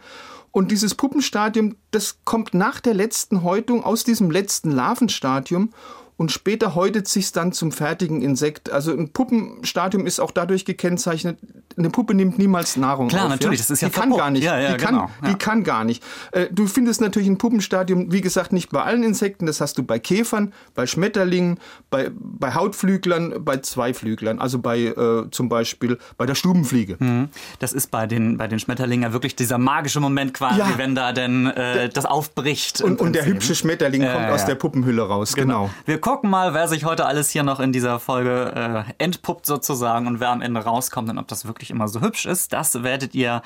Und 0.51 0.71
dieses 0.71 0.95
Puppenstadium, 0.95 1.75
das 1.91 2.17
kommt 2.25 2.53
nach 2.53 2.79
der 2.79 2.93
letzten 2.93 3.43
Häutung 3.43 3.83
aus 3.83 4.03
diesem 4.03 4.31
letzten 4.31 4.71
Larvenstadium 4.71 5.69
und 6.17 6.31
später 6.31 6.75
häutet 6.75 7.07
sich 7.07 7.31
dann 7.31 7.51
zum 7.51 7.71
fertigen 7.71 8.21
Insekt. 8.21 8.71
Also 8.71 8.91
ein 8.91 9.09
Puppenstadium 9.09 10.05
ist 10.05 10.19
auch 10.19 10.31
dadurch 10.31 10.65
gekennzeichnet, 10.65 11.37
eine 11.77 11.89
Puppe 11.89 12.13
nimmt 12.13 12.37
niemals 12.37 12.77
Nahrung 12.77 13.07
Klar, 13.07 13.25
auf. 13.25 13.29
natürlich, 13.29 13.59
ja? 13.59 13.63
das 13.63 13.69
ist 13.71 13.81
ja 13.81 13.89
Die 13.89 13.95
kann 13.95 14.11
gar 14.11 14.29
nicht. 14.29 14.43
Ja, 14.43 14.59
ja, 14.59 14.73
die, 14.73 14.77
kann, 14.77 14.93
genau, 14.95 15.09
ja. 15.21 15.29
die 15.29 15.35
kann 15.35 15.63
gar 15.63 15.83
nicht. 15.83 16.03
Äh, 16.31 16.47
du 16.51 16.67
findest 16.67 17.01
natürlich 17.01 17.27
ein 17.27 17.37
Puppenstadium, 17.37 18.11
wie 18.11 18.21
gesagt, 18.21 18.53
nicht 18.53 18.69
bei 18.69 18.83
allen 18.83 19.03
Insekten. 19.03 19.45
Das 19.45 19.61
hast 19.61 19.77
du 19.77 19.83
bei 19.83 19.99
Käfern, 19.99 20.53
bei 20.75 20.85
Schmetterlingen, 20.85 21.59
bei, 21.89 22.11
bei 22.13 22.53
Hautflüglern, 22.53 23.43
bei 23.43 23.57
Zweiflüglern. 23.57 24.39
Also 24.39 24.59
bei 24.59 24.79
äh, 24.79 25.29
zum 25.31 25.49
Beispiel 25.49 25.97
bei 26.17 26.25
der 26.25 26.35
Stubenfliege. 26.35 26.97
Mhm. 26.99 27.29
Das 27.59 27.73
ist 27.73 27.89
bei 27.89 28.05
den, 28.05 28.37
bei 28.37 28.47
den 28.47 28.59
Schmetterlingen 28.59 29.03
ja 29.03 29.13
wirklich 29.13 29.35
dieser 29.35 29.57
magische 29.57 29.99
Moment 29.99 30.33
quasi, 30.33 30.61
wenn 30.77 30.95
da 30.95 31.11
denn 31.11 31.47
äh, 31.47 31.89
das 31.89 32.05
aufbricht. 32.05 32.81
Und, 32.81 33.01
und 33.01 33.13
der 33.13 33.25
hübsche 33.25 33.55
Schmetterling 33.55 34.01
kommt 34.01 34.29
aus 34.29 34.45
der 34.45 34.55
Puppenhülle 34.55 35.01
raus. 35.01 35.33
Genau. 35.33 35.69
genau. 35.85 36.01
Gucken 36.03 36.29
mal, 36.29 36.53
wer 36.53 36.67
sich 36.67 36.83
heute 36.83 37.05
alles 37.05 37.29
hier 37.29 37.43
noch 37.43 37.61
in 37.61 37.71
dieser 37.71 37.97
Folge 37.97 38.51
äh, 38.97 39.01
entpuppt 39.01 39.45
sozusagen 39.45 40.05
und 40.05 40.19
wer 40.19 40.31
am 40.31 40.41
Ende 40.41 40.59
rauskommt 40.59 41.09
und 41.09 41.17
ob 41.17 41.29
das 41.29 41.45
wirklich 41.45 41.71
immer 41.71 41.87
so 41.87 42.01
hübsch 42.01 42.25
ist. 42.25 42.51
Das 42.51 42.83
werdet 42.83 43.15
ihr 43.15 43.41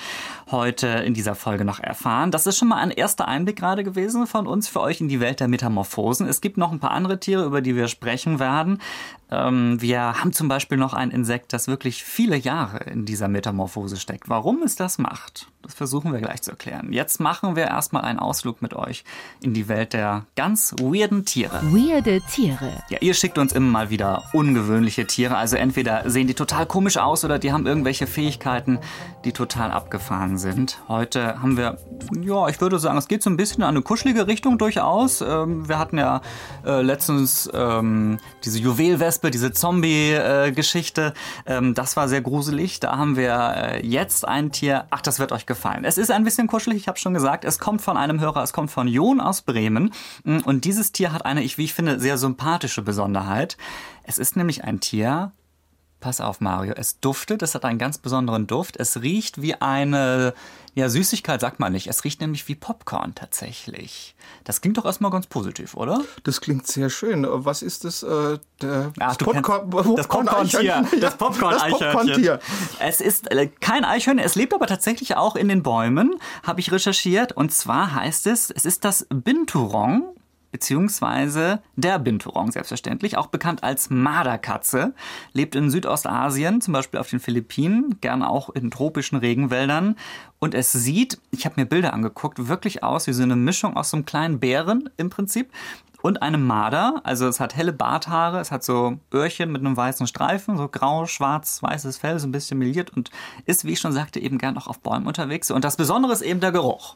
heute 0.50 0.88
in 0.88 1.14
dieser 1.14 1.36
Folge 1.36 1.66
noch 1.66 1.80
erfahren. 1.80 2.32
Das 2.32 2.48
ist 2.48 2.58
schon 2.58 2.70
mal 2.70 2.78
ein 2.78 2.90
erster 2.90 3.28
Einblick 3.28 3.58
gerade 3.58 3.84
gewesen 3.84 4.26
von 4.26 4.48
uns 4.48 4.68
für 4.68 4.82
euch 4.82 5.02
in 5.02 5.08
die 5.08 5.20
Welt 5.20 5.40
der 5.40 5.48
Metamorphosen. 5.48 6.26
Es 6.26 6.42
gibt 6.42 6.58
noch 6.58 6.72
ein 6.72 6.80
paar 6.80 6.90
andere 6.90 7.20
Tiere, 7.20 7.46
über 7.46 7.62
die 7.62 7.76
wir 7.76 7.88
sprechen 7.90 8.40
werden. 8.40 8.82
Ähm, 9.30 9.82
wir 9.82 10.00
haben 10.00 10.34
zum 10.34 10.48
Beispiel 10.48 10.78
noch 10.78 10.94
ein 10.94 11.12
Insekt, 11.12 11.54
das 11.54 11.68
wirklich 11.68 12.04
viele 12.04 12.38
Jahre 12.38 12.84
in 12.90 13.06
dieser 13.06 13.28
Metamorphose 13.28 13.98
steckt. 13.98 14.30
Warum 14.30 14.64
es 14.64 14.76
das 14.76 14.98
macht, 14.98 15.48
das 15.68 15.74
versuchen 15.74 16.14
wir 16.14 16.20
gleich 16.20 16.42
zu 16.42 16.52
erklären. 16.52 16.94
Jetzt 16.94 17.20
machen 17.20 17.58
wir 17.58 17.66
erstmal 17.66 18.04
einen 18.04 18.20
Ausflug 18.20 18.62
mit 18.62 18.74
euch 18.74 19.04
in 19.42 19.54
die 19.54 19.68
Welt 19.68 19.92
der 19.92 20.26
ganz 20.38 20.74
weirden 20.80 21.26
Tiere. 21.26 21.60
Weirde 21.64 22.22
Tiere. 22.22 22.72
Ja, 22.90 23.00
ihr 23.02 23.14
schickt 23.14 23.38
uns 23.38 23.52
immer 23.52 23.70
mal 23.70 23.90
wieder 23.90 24.24
ungewöhnliche 24.32 25.06
Tiere. 25.08 25.36
Also 25.36 25.58
entweder 25.58 26.10
sehen 26.10 26.28
die 26.28 26.36
total 26.36 26.66
komisch 26.66 26.96
aus 26.98 27.26
oder 27.26 27.38
die 27.38 27.52
haben 27.52 27.68
irgendwelche 27.68 28.08
Fähigkeiten, 28.08 28.80
die 29.26 29.34
total 29.34 29.72
abgefahren 29.72 30.38
sind. 30.38 30.80
Heute 30.88 31.42
haben 31.42 31.58
wir, 31.58 31.78
ja, 32.22 32.48
ich 32.48 32.62
würde 32.62 32.80
sagen, 32.80 32.98
es 32.98 33.10
geht 33.10 33.22
so 33.22 33.30
ein 33.30 33.36
bisschen 33.36 33.62
in 33.64 33.68
eine 33.68 33.82
kuschelige 33.82 34.26
Richtung 34.28 34.58
durchaus. 34.58 35.20
Ähm, 35.20 35.68
wir 35.68 35.80
hatten 35.80 35.98
ja 35.98 36.22
äh, 36.66 36.82
letztens 36.82 37.50
ähm, 37.54 38.20
diese 38.46 38.60
Juwelwespe, 39.18 39.32
diese 39.32 39.52
Zombie-Geschichte. 39.52 41.14
Äh, 41.46 41.58
ähm, 41.58 41.74
das 41.74 41.96
war 41.96 42.08
sehr 42.08 42.22
gruselig. 42.22 42.80
Da 42.80 42.98
haben 42.98 43.16
wir 43.16 43.54
äh, 43.56 43.86
jetzt 43.86 44.28
ein 44.28 44.52
Tier. 44.52 44.86
Ach, 44.90 45.02
das 45.02 45.20
wird 45.20 45.32
euch 45.32 45.46
gefallen. 45.46 45.84
Es 45.86 45.98
ist 45.98 46.12
ein 46.12 46.24
bisschen 46.24 46.48
kuschelig, 46.48 46.78
ich 46.78 46.88
habe 46.88 47.00
schon 47.00 47.14
gesagt. 47.14 47.46
Es 47.46 47.60
kommt 47.60 47.82
von 47.82 47.98
einem 47.98 48.20
Hörer, 48.20 48.44
es 48.44 48.54
kommt 48.54 48.72
von 48.72 48.88
Jon 48.88 49.20
aus 49.20 49.42
Bremen. 49.42 49.94
Und 50.24 50.66
dieses 50.66 50.92
Tier 50.92 51.14
hat 51.14 51.26
eine, 51.26 51.42
wie 51.42 51.64
ich 51.64 51.74
finde, 51.74 52.00
sehr 52.00 52.18
sympathische 52.18 52.82
Besonderheit. 52.82 53.58
Es 54.04 54.18
ist 54.18 54.36
nämlich 54.36 54.64
ein 54.64 54.80
Tier, 54.80 55.32
Pass 56.00 56.22
auf, 56.22 56.42
Mario. 56.42 56.74
Es 56.78 57.00
duftet, 57.00 57.42
es 57.42 57.56
hat 57.56 57.66
einen 57.66 57.80
ganz 57.80 57.98
besonderen 57.98 58.46
Duft. 58.46 58.78
Es 58.78 59.02
riecht 59.02 59.42
wie 59.42 59.56
eine, 59.56 60.36
ja, 60.76 60.90
Süßigkeit 60.90 61.42
sagt 61.42 61.60
man 61.60 61.72
nicht. 61.74 61.88
Es 61.88 62.04
riecht 62.04 62.22
nämlich 62.22 62.48
wie 62.48 62.54
Popcorn 62.54 63.16
tatsächlich. 63.16 64.16
Das 64.44 64.62
klingt 64.62 64.78
doch 64.78 64.86
erstmal 64.86 65.10
ganz 65.10 65.26
positiv, 65.26 65.74
oder? 65.74 66.02
Das 66.24 66.40
klingt 66.40 66.68
sehr 66.68 66.92
schön. 66.92 67.26
Was 67.28 67.64
ist 67.64 67.84
das? 67.84 68.04
Äh, 68.04 68.38
der, 68.62 68.92
Ach, 69.00 69.16
das, 69.16 69.18
Popcorn, 69.18 69.70
Popcorn 69.72 69.96
das 69.96 70.08
Popcorn-Tier. 70.08 70.86
Das 71.02 71.16
Popcorn-Eichhörnchen. 71.18 72.38
es 72.80 73.02
ist 73.02 73.32
äh, 73.32 73.48
kein 73.48 73.84
Eichhörnchen, 73.84 74.24
es 74.24 74.36
lebt 74.36 74.54
aber 74.54 74.68
tatsächlich 74.68 75.16
auch 75.16 75.36
in 75.36 75.48
den 75.48 75.64
Bäumen, 75.64 76.20
habe 76.44 76.60
ich 76.60 76.72
recherchiert. 76.72 77.32
Und 77.32 77.52
zwar 77.52 77.96
heißt 77.96 78.28
es, 78.28 78.52
es 78.52 78.66
ist 78.66 78.86
das 78.86 79.08
Binturong 79.10 80.14
beziehungsweise 80.58 81.62
der 81.76 82.00
Binturong 82.00 82.52
selbstverständlich, 82.52 83.16
auch 83.16 83.28
bekannt 83.28 83.62
als 83.62 83.92
Marderkatze, 83.92 84.96
lebt 85.32 85.54
in 85.54 85.70
Südostasien, 85.70 86.62
zum 86.62 86.74
Beispiel 86.74 87.00
auf 87.00 87.12
den 87.12 87.20
Philippinen, 87.20 88.02
gern 88.02 88.24
auch 88.24 88.50
in 88.50 88.72
tropischen 88.72 89.20
Regenwäldern. 89.20 89.96
Und 90.40 90.56
es 90.56 90.72
sieht, 90.72 91.20
ich 91.30 91.46
habe 91.46 91.62
mir 91.62 91.68
Bilder 91.68 91.94
angeguckt, 91.94 92.48
wirklich 92.48 92.82
aus 92.82 93.06
wie 93.06 93.14
so 93.14 93.22
eine 93.22 93.36
Mischung 93.36 93.78
aus 93.78 93.92
so 93.92 93.98
einem 93.98 94.08
kleinen 94.08 94.40
Bären 94.40 94.90
im 94.98 95.12
Prinzip 95.12 95.52
und 96.02 96.22
einem 96.22 96.46
Marder. 96.46 97.02
Also 97.04 97.28
es 97.28 97.40
hat 97.40 97.56
helle 97.56 97.74
Barthaare, 97.74 98.40
es 98.40 98.52
hat 98.52 98.64
so 98.64 98.98
Öhrchen 99.14 99.52
mit 99.52 99.62
einem 99.62 99.76
weißen 99.76 100.08
Streifen, 100.08 100.58
so 100.58 100.68
grau, 100.68 101.06
schwarz, 101.06 101.62
weißes 101.62 101.98
Fell, 101.98 102.20
so 102.20 102.28
ein 102.28 102.32
bisschen 102.32 102.60
meliert 102.60 102.96
und 102.96 103.12
ist, 103.46 103.66
wie 103.66 103.74
ich 103.74 103.80
schon 103.80 103.94
sagte, 103.94 104.20
eben 104.20 104.38
gern 104.38 104.58
auch 104.58 104.68
auf 104.68 104.80
Bäumen 104.80 105.08
unterwegs. 105.08 105.52
Und 105.52 105.64
das 105.64 105.78
Besondere 105.78 106.14
ist 106.14 106.22
eben 106.22 106.40
der 106.40 106.52
Geruch. 106.52 106.96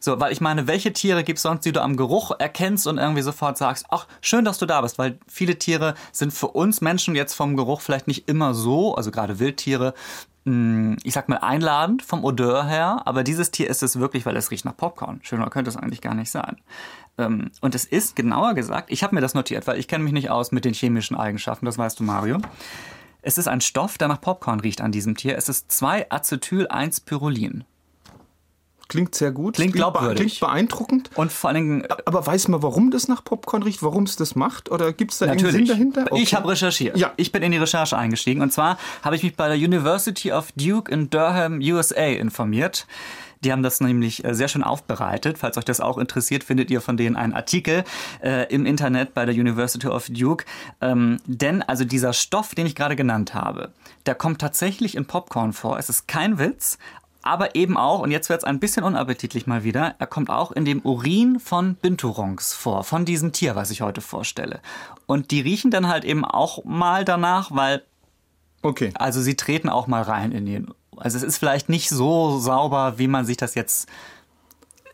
So, 0.00 0.18
weil 0.20 0.32
ich 0.32 0.40
meine, 0.40 0.66
welche 0.66 0.92
Tiere 0.92 1.24
gibt 1.24 1.38
es 1.38 1.42
sonst, 1.42 1.64
die 1.64 1.72
du 1.72 1.80
am 1.80 1.96
Geruch 1.96 2.32
erkennst 2.38 2.86
und 2.86 2.98
irgendwie 2.98 3.22
sofort 3.22 3.56
sagst, 3.56 3.86
ach, 3.90 4.06
schön, 4.20 4.44
dass 4.44 4.58
du 4.58 4.66
da 4.66 4.80
bist, 4.80 4.98
weil 4.98 5.18
viele 5.26 5.58
Tiere 5.58 5.94
sind 6.10 6.32
für 6.32 6.48
uns 6.48 6.80
Menschen 6.80 7.14
jetzt 7.14 7.34
vom 7.34 7.56
Geruch 7.56 7.80
vielleicht 7.80 8.08
nicht 8.08 8.28
immer 8.28 8.54
so, 8.54 8.94
also 8.94 9.10
gerade 9.10 9.38
Wildtiere, 9.38 9.94
ich 10.44 11.12
sag 11.12 11.28
mal, 11.28 11.36
einladend 11.36 12.02
vom 12.02 12.24
Odeur 12.24 12.66
her, 12.66 13.02
aber 13.04 13.22
dieses 13.22 13.52
Tier 13.52 13.70
ist 13.70 13.82
es 13.82 14.00
wirklich, 14.00 14.26
weil 14.26 14.36
es 14.36 14.50
riecht 14.50 14.64
nach 14.64 14.76
Popcorn. 14.76 15.20
Schöner 15.22 15.48
könnte 15.50 15.70
es 15.70 15.76
eigentlich 15.76 16.00
gar 16.00 16.14
nicht 16.14 16.30
sein. 16.30 16.56
Ähm, 17.16 17.50
und 17.60 17.74
es 17.76 17.84
ist 17.84 18.16
genauer 18.16 18.54
gesagt, 18.54 18.90
ich 18.90 19.04
habe 19.04 19.14
mir 19.14 19.20
das 19.20 19.34
notiert, 19.34 19.66
weil 19.66 19.78
ich 19.78 19.86
kenne 19.86 20.02
mich 20.02 20.12
nicht 20.12 20.30
aus 20.30 20.50
mit 20.50 20.64
den 20.64 20.74
chemischen 20.74 21.16
Eigenschaften, 21.16 21.66
das 21.66 21.78
weißt 21.78 22.00
du, 22.00 22.04
Mario. 22.04 22.38
Es 23.22 23.38
ist 23.38 23.46
ein 23.46 23.60
Stoff, 23.60 23.98
der 23.98 24.08
nach 24.08 24.20
Popcorn 24.20 24.58
riecht 24.58 24.80
an 24.80 24.90
diesem 24.90 25.16
Tier. 25.16 25.36
Es 25.36 25.48
ist 25.48 25.70
2-Acetyl-1-Pyrolin. 25.70 27.64
Klingt 28.92 29.14
sehr 29.14 29.32
gut. 29.32 29.54
Klingt 29.54 29.72
glaubwürdig. 29.72 30.18
Klingt 30.18 30.40
beeindruckend. 30.40 31.10
Und 31.14 31.32
vor 31.32 31.48
allen 31.48 31.56
Dingen. 31.56 31.86
Aber 32.04 32.26
weiß 32.26 32.48
man, 32.48 32.62
warum 32.62 32.90
das 32.90 33.08
nach 33.08 33.24
Popcorn 33.24 33.62
riecht, 33.62 33.82
warum 33.82 34.02
es 34.02 34.16
das 34.16 34.34
macht? 34.34 34.70
Oder 34.70 34.92
gibt 34.92 35.12
es 35.12 35.18
da 35.18 35.24
Natürlich. 35.24 35.46
einen 35.46 35.66
Sinn 35.66 35.92
dahinter? 35.92 36.12
Okay. 36.12 36.22
Ich 36.22 36.34
habe 36.34 36.50
recherchiert. 36.50 36.98
Ja. 36.98 37.14
Ich 37.16 37.32
bin 37.32 37.42
in 37.42 37.52
die 37.52 37.56
Recherche 37.56 37.96
eingestiegen. 37.96 38.42
Und 38.42 38.52
zwar 38.52 38.76
habe 39.00 39.16
ich 39.16 39.22
mich 39.22 39.34
bei 39.34 39.48
der 39.48 39.56
University 39.56 40.30
of 40.30 40.52
Duke 40.56 40.92
in 40.92 41.08
Durham, 41.08 41.60
USA 41.60 42.04
informiert. 42.04 42.86
Die 43.44 43.50
haben 43.50 43.62
das 43.62 43.80
nämlich 43.80 44.24
äh, 44.24 44.34
sehr 44.34 44.48
schön 44.48 44.62
aufbereitet. 44.62 45.38
Falls 45.38 45.56
euch 45.56 45.64
das 45.64 45.80
auch 45.80 45.98
interessiert, 45.98 46.44
findet 46.44 46.70
ihr 46.70 46.80
von 46.80 46.96
denen 46.96 47.16
einen 47.16 47.32
Artikel 47.32 47.84
äh, 48.22 48.52
im 48.52 48.66
Internet 48.66 49.14
bei 49.14 49.24
der 49.24 49.34
University 49.34 49.86
of 49.86 50.06
Duke. 50.08 50.44
Ähm, 50.80 51.16
denn 51.26 51.62
also 51.62 51.84
dieser 51.84 52.12
Stoff, 52.12 52.54
den 52.54 52.66
ich 52.66 52.74
gerade 52.74 52.94
genannt 52.94 53.34
habe, 53.34 53.72
der 54.06 54.14
kommt 54.14 54.40
tatsächlich 54.40 54.96
in 54.96 55.06
Popcorn 55.06 55.52
vor. 55.52 55.78
Es 55.78 55.88
ist 55.88 56.06
kein 56.06 56.38
Witz, 56.38 56.78
aber 57.22 57.54
eben 57.54 57.76
auch, 57.76 58.00
und 58.00 58.10
jetzt 58.10 58.28
wird 58.28 58.40
es 58.40 58.44
ein 58.44 58.60
bisschen 58.60 58.84
unappetitlich 58.84 59.46
mal 59.46 59.64
wieder, 59.64 59.94
er 59.98 60.06
kommt 60.06 60.30
auch 60.30 60.52
in 60.52 60.64
dem 60.64 60.80
Urin 60.80 61.40
von 61.40 61.74
Binturongs 61.76 62.54
vor, 62.54 62.84
von 62.84 63.04
diesem 63.04 63.32
Tier, 63.32 63.56
was 63.56 63.70
ich 63.70 63.80
heute 63.80 64.00
vorstelle. 64.00 64.60
Und 65.06 65.30
die 65.30 65.40
riechen 65.40 65.70
dann 65.70 65.88
halt 65.88 66.04
eben 66.04 66.24
auch 66.24 66.64
mal 66.64 67.04
danach, 67.04 67.50
weil 67.52 67.82
Okay. 68.64 68.92
Also 68.94 69.20
sie 69.20 69.34
treten 69.34 69.68
auch 69.68 69.88
mal 69.88 70.02
rein 70.02 70.30
in 70.30 70.46
den 70.46 70.72
also 70.96 71.16
es 71.16 71.24
ist 71.24 71.38
vielleicht 71.38 71.68
nicht 71.68 71.88
so 71.88 72.38
sauber, 72.38 72.98
wie 72.98 73.08
man 73.08 73.24
sich 73.24 73.36
das 73.36 73.54
jetzt 73.54 73.88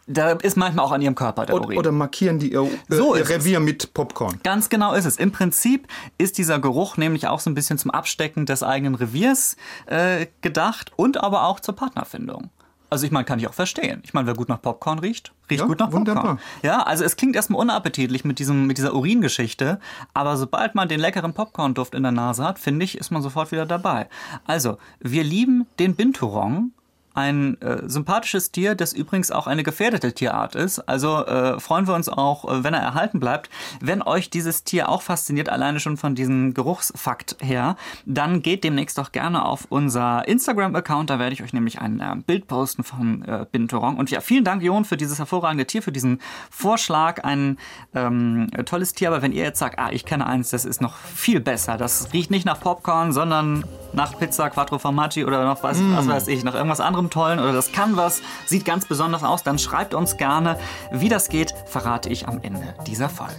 da 0.08 0.32
ist 0.32 0.56
manchmal 0.56 0.84
auch 0.84 0.92
an 0.92 1.02
ihrem 1.02 1.14
Körper 1.14 1.46
der 1.46 1.54
Urin. 1.54 1.78
Oder 1.78 1.92
markieren 1.92 2.38
die 2.38 2.52
ihr, 2.52 2.62
äh, 2.62 2.68
so 2.88 3.14
ihr 3.14 3.28
Revier 3.28 3.58
es. 3.58 3.64
mit 3.64 3.94
Popcorn. 3.94 4.40
Ganz 4.42 4.68
genau 4.68 4.94
ist 4.94 5.04
es. 5.04 5.16
Im 5.16 5.30
Prinzip 5.30 5.86
ist 6.16 6.38
dieser 6.38 6.58
Geruch 6.58 6.96
nämlich 6.96 7.28
auch 7.28 7.40
so 7.40 7.50
ein 7.50 7.54
bisschen 7.54 7.78
zum 7.78 7.90
Abstecken 7.90 8.46
des 8.46 8.62
eigenen 8.62 8.94
Reviers 8.94 9.56
äh, 9.86 10.26
gedacht 10.40 10.92
und 10.96 11.22
aber 11.22 11.44
auch 11.44 11.60
zur 11.60 11.76
Partnerfindung. 11.76 12.50
Also 12.90 13.04
ich 13.04 13.12
meine, 13.12 13.26
kann 13.26 13.38
ich 13.38 13.46
auch 13.46 13.54
verstehen. 13.54 14.00
Ich 14.02 14.14
meine, 14.14 14.26
wer 14.26 14.34
gut 14.34 14.48
nach 14.48 14.62
Popcorn 14.62 14.98
riecht, 14.98 15.34
riecht 15.50 15.60
ja, 15.60 15.66
gut 15.66 15.78
nach 15.78 15.90
Popcorn. 15.90 16.06
Wunderbar. 16.06 16.38
Ja, 16.62 16.82
also 16.84 17.04
es 17.04 17.16
klingt 17.16 17.36
erstmal 17.36 17.60
unappetitlich 17.60 18.24
mit 18.24 18.38
diesem 18.38 18.66
mit 18.66 18.78
dieser 18.78 18.94
Uringeschichte, 18.94 19.78
aber 20.14 20.38
sobald 20.38 20.74
man 20.74 20.88
den 20.88 20.98
leckeren 20.98 21.34
Popcorn-Duft 21.34 21.94
in 21.94 22.02
der 22.02 22.12
Nase 22.12 22.44
hat, 22.44 22.58
finde 22.58 22.86
ich, 22.86 22.96
ist 22.96 23.10
man 23.10 23.20
sofort 23.20 23.52
wieder 23.52 23.66
dabei. 23.66 24.08
Also, 24.46 24.78
wir 25.00 25.22
lieben 25.22 25.66
den 25.78 25.96
Binturong 25.96 26.72
ein 27.18 27.60
äh, 27.60 27.88
sympathisches 27.88 28.52
Tier, 28.52 28.74
das 28.74 28.92
übrigens 28.92 29.30
auch 29.30 29.46
eine 29.46 29.64
gefährdete 29.64 30.12
Tierart 30.12 30.54
ist. 30.54 30.78
Also 30.78 31.26
äh, 31.26 31.58
freuen 31.58 31.86
wir 31.86 31.94
uns 31.94 32.08
auch, 32.08 32.44
äh, 32.44 32.62
wenn 32.64 32.74
er 32.74 32.80
erhalten 32.80 33.18
bleibt. 33.18 33.50
Wenn 33.80 34.02
euch 34.02 34.30
dieses 34.30 34.62
Tier 34.62 34.88
auch 34.88 35.02
fasziniert, 35.02 35.48
alleine 35.48 35.80
schon 35.80 35.96
von 35.96 36.14
diesem 36.14 36.54
Geruchsfakt 36.54 37.36
her, 37.40 37.76
dann 38.06 38.42
geht 38.42 38.62
demnächst 38.62 38.98
doch 38.98 39.10
gerne 39.10 39.44
auf 39.44 39.66
unser 39.68 40.26
Instagram-Account. 40.28 41.10
Da 41.10 41.18
werde 41.18 41.32
ich 41.32 41.42
euch 41.42 41.52
nämlich 41.52 41.80
ein 41.80 42.00
äh, 42.00 42.16
Bild 42.24 42.46
posten 42.46 42.84
von 42.84 43.24
äh, 43.24 43.46
Binturong. 43.50 43.96
Und 43.96 44.10
ja, 44.10 44.20
vielen 44.20 44.44
Dank, 44.44 44.62
Jon, 44.62 44.84
für 44.84 44.96
dieses 44.96 45.18
hervorragende 45.18 45.66
Tier, 45.66 45.82
für 45.82 45.92
diesen 45.92 46.20
Vorschlag. 46.50 47.24
Ein 47.24 47.58
ähm, 47.94 48.48
tolles 48.64 48.92
Tier. 48.92 49.08
Aber 49.08 49.22
wenn 49.22 49.32
ihr 49.32 49.42
jetzt 49.42 49.58
sagt, 49.58 49.78
ah, 49.78 49.90
ich 49.90 50.04
kenne 50.04 50.26
eins, 50.26 50.50
das 50.50 50.64
ist 50.64 50.80
noch 50.80 50.96
viel 50.96 51.40
besser. 51.40 51.76
Das 51.76 52.12
riecht 52.12 52.30
nicht 52.30 52.46
nach 52.46 52.60
Popcorn, 52.60 53.12
sondern 53.12 53.64
nach 53.92 54.18
Pizza 54.18 54.50
Quattro 54.50 54.78
Formaggi 54.78 55.24
oder 55.24 55.44
noch 55.44 55.62
was, 55.62 55.78
mm. 55.78 55.96
was 55.96 56.08
weiß 56.08 56.28
ich, 56.28 56.44
nach 56.44 56.54
irgendwas 56.54 56.80
anderem 56.80 57.10
tollen 57.10 57.38
oder 57.38 57.52
das 57.52 57.72
kann 57.72 57.96
was, 57.96 58.22
sieht 58.46 58.64
ganz 58.64 58.86
besonders 58.86 59.24
aus, 59.24 59.42
dann 59.42 59.58
schreibt 59.58 59.94
uns 59.94 60.16
gerne. 60.16 60.58
Wie 60.92 61.08
das 61.08 61.28
geht, 61.28 61.54
verrate 61.66 62.08
ich 62.08 62.28
am 62.28 62.40
Ende 62.42 62.74
dieser 62.86 63.08
Folge. 63.08 63.34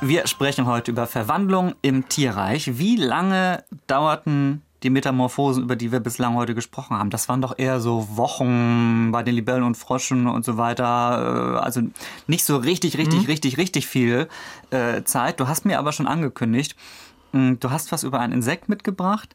Wir 0.00 0.26
sprechen 0.26 0.66
heute 0.66 0.92
über 0.92 1.06
Verwandlung 1.06 1.74
im 1.82 2.08
Tierreich. 2.08 2.78
Wie 2.78 2.96
lange 2.96 3.64
dauerten 3.86 4.62
die 4.82 4.90
Metamorphosen, 4.90 5.64
über 5.64 5.74
die 5.74 5.90
wir 5.90 6.00
bislang 6.00 6.36
heute 6.36 6.54
gesprochen 6.54 6.96
haben, 6.96 7.10
das 7.10 7.28
waren 7.28 7.40
doch 7.40 7.58
eher 7.58 7.80
so 7.80 8.06
Wochen 8.16 9.10
bei 9.10 9.22
den 9.22 9.34
Libellen 9.34 9.62
und 9.64 9.76
Froschen 9.76 10.26
und 10.26 10.44
so 10.44 10.58
weiter. 10.58 11.56
Äh, 11.56 11.64
also 11.64 11.80
nicht 12.26 12.44
so 12.44 12.56
richtig, 12.56 12.98
richtig, 12.98 13.22
mhm. 13.22 13.26
richtig, 13.26 13.58
richtig 13.58 13.86
viel 13.86 14.28
äh, 14.70 15.02
Zeit. 15.02 15.40
Du 15.40 15.48
hast 15.48 15.64
mir 15.64 15.78
aber 15.78 15.92
schon 15.92 16.06
angekündigt, 16.06 16.76
du 17.60 17.70
hast 17.70 17.92
was 17.92 18.02
über 18.02 18.20
ein 18.20 18.32
Insekt 18.32 18.68
mitgebracht, 18.68 19.34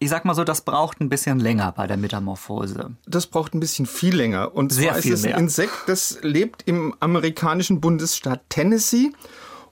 ich 0.00 0.10
sag 0.10 0.24
mal 0.24 0.34
so, 0.34 0.44
das 0.44 0.60
braucht 0.60 1.00
ein 1.00 1.08
bisschen 1.08 1.40
länger 1.40 1.72
bei 1.72 1.86
der 1.86 1.96
Metamorphose. 1.96 2.92
Das 3.06 3.26
braucht 3.26 3.54
ein 3.54 3.60
bisschen 3.60 3.86
viel 3.86 4.14
länger. 4.14 4.54
Und 4.54 4.72
Sehr 4.72 4.90
zwar 4.90 4.98
ist 4.98 5.06
es 5.06 5.24
ein. 5.24 5.36
Insekt, 5.36 5.72
das 5.86 6.18
lebt 6.22 6.62
im 6.66 6.94
amerikanischen 7.00 7.80
Bundesstaat 7.80 8.42
Tennessee. 8.48 9.12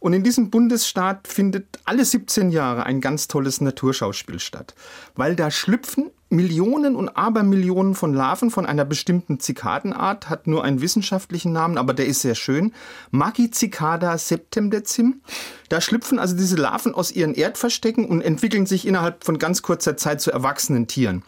Und 0.01 0.13
in 0.13 0.23
diesem 0.23 0.51
Bundesstaat 0.51 1.29
findet 1.29 1.81
alle 1.85 2.05
17 2.05 2.51
Jahre 2.51 2.85
ein 2.85 3.01
ganz 3.01 3.29
tolles 3.29 3.61
Naturschauspiel 3.61 4.39
statt. 4.39 4.75
Weil 5.15 5.37
da 5.37 5.51
schlüpfen 5.51 6.11
Millionen 6.29 6.97
und 6.97 7.11
Abermillionen 7.11 7.95
von 7.95 8.13
Larven 8.13 8.51
von 8.51 8.67
einer 8.67 8.85
bestimmten 8.85 9.39
Zikadenart, 9.39 10.29
hat 10.29 10.49
nur 10.49 10.65
einen 10.65 10.81
wissenschaftlichen 10.81 11.53
Namen, 11.53 11.79
aber 11.79 11.95
der 11.95 12.07
ist 12.07 12.21
sehr 12.21 12.35
schön. 12.35 12.73
Magicicada 13.13 14.19
septemdecim. 14.19 15.21
Da 15.69 15.81
schlüpfen 15.81 16.19
also 16.19 16.37
diese 16.37 16.57
Larven 16.57 16.95
aus 16.95 17.13
ihren 17.13 17.35
Erdverstecken 17.35 18.07
und 18.07 18.23
entwickeln 18.23 18.67
sich 18.67 18.87
innerhalb 18.87 19.25
von 19.25 19.39
ganz 19.39 19.63
kurzer 19.63 19.97
Zeit 19.97 20.21
zu 20.21 20.33
erwachsenen 20.33 20.89
Tieren. 20.89 21.23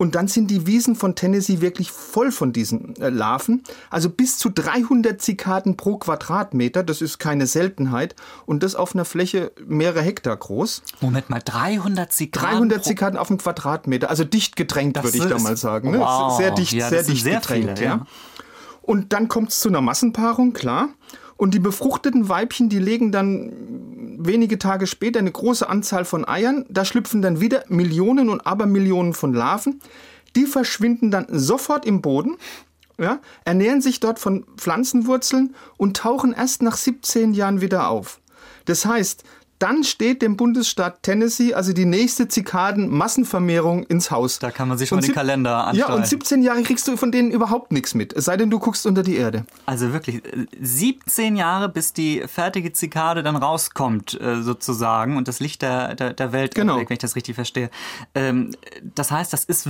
Und 0.00 0.14
dann 0.14 0.28
sind 0.28 0.50
die 0.50 0.66
Wiesen 0.66 0.96
von 0.96 1.14
Tennessee 1.14 1.60
wirklich 1.60 1.90
voll 1.90 2.32
von 2.32 2.54
diesen 2.54 2.96
äh, 3.02 3.10
Larven. 3.10 3.62
Also 3.90 4.08
bis 4.08 4.38
zu 4.38 4.48
300 4.48 5.20
Zikaden 5.20 5.76
pro 5.76 5.98
Quadratmeter. 5.98 6.82
Das 6.82 7.02
ist 7.02 7.18
keine 7.18 7.46
Seltenheit. 7.46 8.16
Und 8.46 8.62
das 8.62 8.74
auf 8.74 8.94
einer 8.94 9.04
Fläche 9.04 9.52
mehrere 9.66 10.00
Hektar 10.00 10.38
groß. 10.38 10.84
Moment 11.02 11.28
mal, 11.28 11.42
300 11.44 12.10
Zikaden? 12.10 12.50
300 12.50 12.82
Zikaden 12.82 13.18
auf 13.18 13.28
einem 13.28 13.40
Quadratmeter. 13.40 14.08
Also 14.08 14.24
dicht 14.24 14.56
gedrängt, 14.56 14.96
würde 14.96 15.18
ich 15.18 15.26
da 15.26 15.38
mal 15.38 15.58
sagen. 15.58 15.90
Ne? 15.90 16.00
Wow. 16.00 16.34
Sehr 16.38 16.52
dicht, 16.52 16.72
ja, 16.72 16.88
sehr 16.88 17.02
dicht 17.02 17.22
sehr 17.22 17.40
gedrängt. 17.40 17.78
Viele, 17.78 17.86
ja. 17.86 17.96
ja. 17.96 18.06
Und 18.80 19.12
dann 19.12 19.28
kommt 19.28 19.50
es 19.50 19.60
zu 19.60 19.68
einer 19.68 19.82
Massenpaarung, 19.82 20.54
klar. 20.54 20.88
Und 21.40 21.54
die 21.54 21.58
befruchteten 21.58 22.28
Weibchen, 22.28 22.68
die 22.68 22.78
legen 22.78 23.12
dann 23.12 23.50
wenige 24.18 24.58
Tage 24.58 24.86
später 24.86 25.20
eine 25.20 25.32
große 25.32 25.66
Anzahl 25.66 26.04
von 26.04 26.28
Eiern. 26.28 26.66
Da 26.68 26.84
schlüpfen 26.84 27.22
dann 27.22 27.40
wieder 27.40 27.64
Millionen 27.68 28.28
und 28.28 28.46
Abermillionen 28.46 29.14
von 29.14 29.32
Larven. 29.32 29.80
Die 30.36 30.44
verschwinden 30.44 31.10
dann 31.10 31.24
sofort 31.30 31.86
im 31.86 32.02
Boden, 32.02 32.36
ja, 32.98 33.20
ernähren 33.46 33.80
sich 33.80 34.00
dort 34.00 34.18
von 34.18 34.44
Pflanzenwurzeln 34.58 35.54
und 35.78 35.96
tauchen 35.96 36.34
erst 36.34 36.60
nach 36.60 36.76
17 36.76 37.32
Jahren 37.32 37.62
wieder 37.62 37.88
auf. 37.88 38.20
Das 38.66 38.84
heißt, 38.84 39.24
dann 39.60 39.84
steht 39.84 40.22
dem 40.22 40.36
Bundesstaat 40.36 41.02
Tennessee 41.04 41.54
also 41.54 41.72
die 41.72 41.84
nächste 41.84 42.26
Zikaden-Massenvermehrung 42.26 43.84
ins 43.84 44.10
Haus. 44.10 44.38
Da 44.38 44.50
kann 44.50 44.68
man 44.68 44.78
sich 44.78 44.88
schon 44.88 44.96
Und 44.96 45.02
den 45.04 45.06
sieb- 45.08 45.14
Kalender 45.14 45.66
anstellen. 45.66 45.88
Ja, 45.90 45.94
und 45.94 46.06
17 46.06 46.42
Jahre 46.42 46.62
kriegst 46.62 46.88
du 46.88 46.96
von 46.96 47.12
denen 47.12 47.30
überhaupt 47.30 47.70
nichts 47.72 47.94
mit. 47.94 48.12
Es 48.12 48.24
sei 48.24 48.36
denn, 48.36 48.50
du 48.50 48.58
guckst 48.58 48.86
unter 48.86 49.02
die 49.02 49.16
Erde. 49.16 49.44
Also 49.66 49.92
wirklich, 49.92 50.24
äh, 50.24 50.46
17 50.60 51.36
Jahre, 51.36 51.68
bis 51.68 51.92
die 51.92 52.22
fertige 52.26 52.72
Zikade 52.72 53.22
dann 53.22 53.36
rauskommt, 53.36 54.20
äh, 54.20 54.42
sozusagen, 54.42 55.16
und 55.16 55.28
das 55.28 55.40
Licht 55.40 55.62
der, 55.62 55.94
der, 55.94 56.12
der 56.14 56.32
Welt 56.32 56.54
Genau. 56.54 56.72
erblickt, 56.72 56.90
wenn 56.90 56.94
ich 56.94 57.00
das 57.00 57.14
richtig 57.16 57.34
verstehe. 57.34 57.70
Ähm, 58.14 58.50
das 58.94 59.10
heißt, 59.10 59.32
das 59.32 59.44
ist 59.44 59.68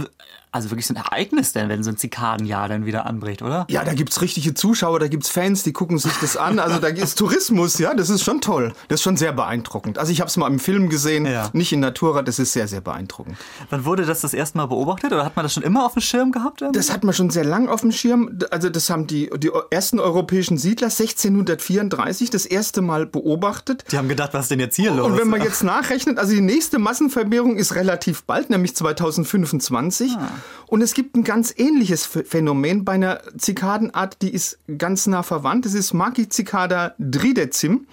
also 0.52 0.70
wirklich 0.70 0.86
so 0.86 0.94
ein 0.94 0.96
Ereignis, 0.96 1.52
denn, 1.52 1.68
wenn 1.68 1.82
so 1.82 1.90
ein 1.90 1.96
Zikadenjahr 1.96 2.68
dann 2.68 2.84
wieder 2.86 3.06
anbricht, 3.06 3.42
oder? 3.42 3.66
Ja, 3.68 3.84
da 3.84 3.94
gibt's 3.94 4.20
richtige 4.20 4.54
Zuschauer, 4.54 4.98
da 4.98 5.08
gibt's 5.08 5.28
Fans, 5.28 5.62
die 5.62 5.72
gucken 5.72 5.98
sich 5.98 6.12
das 6.20 6.36
an. 6.36 6.58
Also 6.58 6.78
da 6.78 6.88
ist 6.88 7.18
Tourismus, 7.18 7.78
ja, 7.78 7.94
das 7.94 8.10
ist 8.10 8.24
schon 8.24 8.40
toll. 8.40 8.72
Das 8.88 9.00
ist 9.00 9.02
schon 9.04 9.16
sehr 9.16 9.32
beeindruckend. 9.32 9.98
Also 9.98 10.10
ich 10.12 10.20
habe 10.20 10.28
es 10.28 10.36
mal 10.36 10.48
im 10.48 10.58
Film 10.58 10.88
gesehen, 10.88 11.26
Ja. 11.26 11.50
nicht 11.52 11.72
in 11.72 11.80
Natura, 11.80 12.22
das 12.22 12.38
ist 12.38 12.52
sehr, 12.52 12.66
sehr 12.68 12.80
beeindruckend. 12.80 13.36
Wann 13.70 13.84
wurde 13.84 14.04
das 14.04 14.20
das 14.20 14.34
erste 14.34 14.58
Mal 14.58 14.66
beobachtet 14.66 15.12
oder 15.12 15.24
hat 15.24 15.36
man 15.36 15.44
das 15.44 15.52
schon 15.54 15.62
immer 15.62 15.86
auf 15.86 15.92
dem 15.94 16.02
Schirm 16.02 16.32
gehabt? 16.32 16.62
irgendwie? 16.62 16.78
Das 16.78 16.90
hat 16.92 17.04
man 17.04 17.14
schon 17.14 17.30
sehr 17.30 17.44
lang 17.44 17.68
auf 17.68 17.82
dem 17.82 17.92
Schirm. 17.92 18.38
Also 18.50 18.70
das 18.70 18.90
haben 18.90 19.06
die, 19.06 19.30
die 19.38 19.50
ersten 19.70 20.00
europäischen 20.00 20.58
Siedler 20.58 20.90
1634 20.90 22.30
das 22.30 22.46
erste 22.46 22.82
Mal 22.82 23.06
beobachtet. 23.06 23.84
Die 23.92 23.98
haben 23.98 24.08
gedacht, 24.08 24.34
was 24.34 24.42
ist 24.46 24.50
denn 24.50 24.60
jetzt 24.60 24.76
hier 24.76 24.90
los? 24.92 25.06
Und 25.06 25.18
wenn 25.18 25.28
man 25.28 25.42
jetzt 25.42 25.62
nachrechnet, 25.62 26.18
also 26.18 26.32
die 26.32 26.40
nächste 26.40 26.78
Massenvermehrung 26.78 27.56
ist 27.56 27.74
relativ 27.74 28.24
bald, 28.24 28.50
nämlich 28.50 28.74
2025. 28.76 30.12
Und 30.66 30.82
es 30.82 30.94
gibt 30.94 31.16
ein 31.16 31.24
ganz 31.24 31.52
ähnliches 31.56 32.06
Ph- 32.08 32.24
Phänomen 32.24 32.84
bei 32.84 32.92
einer 32.92 33.20
Zikadenart, 33.36 34.22
die 34.22 34.30
ist 34.32 34.58
ganz 34.78 35.06
nah 35.06 35.22
verwandt. 35.22 35.66
Das 35.66 35.74
ist 35.74 35.92
Maki-Cicada 35.92 36.94
dridecim. 36.98 37.86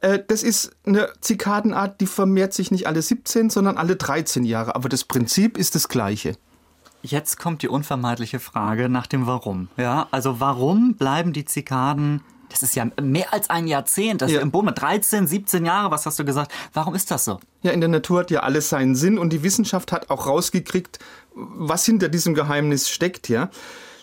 Äh, 0.00 0.20
Das 0.26 0.42
ist 0.42 0.72
eine 0.86 1.08
Zikadenart, 1.20 2.00
die 2.00 2.06
vermehrt 2.06 2.52
sich 2.54 2.70
nicht 2.70 2.86
alle 2.86 3.02
17, 3.02 3.50
sondern 3.50 3.76
alle 3.76 3.96
13 3.96 4.44
Jahre. 4.44 4.74
Aber 4.74 4.88
das 4.88 5.04
Prinzip 5.04 5.56
ist 5.58 5.74
das 5.74 5.88
gleiche. 5.88 6.36
Jetzt 7.04 7.38
kommt 7.38 7.62
die 7.62 7.68
unvermeidliche 7.68 8.38
Frage 8.38 8.88
nach 8.88 9.08
dem 9.08 9.26
Warum. 9.26 9.68
Ja, 9.76 10.06
also 10.12 10.38
warum 10.38 10.94
bleiben 10.94 11.32
die 11.32 11.44
Zikaden, 11.44 12.20
das 12.52 12.62
ist 12.62 12.74
ja 12.76 12.86
mehr 13.00 13.32
als 13.32 13.50
ein 13.50 13.66
Jahrzehnt, 13.66 14.22
das 14.22 14.30
ist 14.30 14.36
Ja. 14.36 14.42
im 14.42 14.50
Boden 14.50 14.74
13, 14.74 15.26
17 15.26 15.64
Jahre, 15.64 15.90
was 15.90 16.06
hast 16.06 16.18
du 16.18 16.24
gesagt? 16.24 16.52
Warum 16.72 16.94
ist 16.94 17.10
das 17.10 17.24
so? 17.24 17.40
Ja, 17.62 17.72
in 17.72 17.80
der 17.80 17.88
Natur 17.88 18.20
hat 18.20 18.30
ja 18.30 18.40
alles 18.40 18.68
seinen 18.68 18.94
Sinn 18.94 19.18
und 19.18 19.32
die 19.32 19.42
Wissenschaft 19.42 19.92
hat 19.92 20.10
auch 20.10 20.26
rausgekriegt, 20.26 20.98
was 21.34 21.84
hinter 21.84 22.08
diesem 22.08 22.34
Geheimnis 22.34 22.88
steckt, 22.88 23.28
ja. 23.28 23.50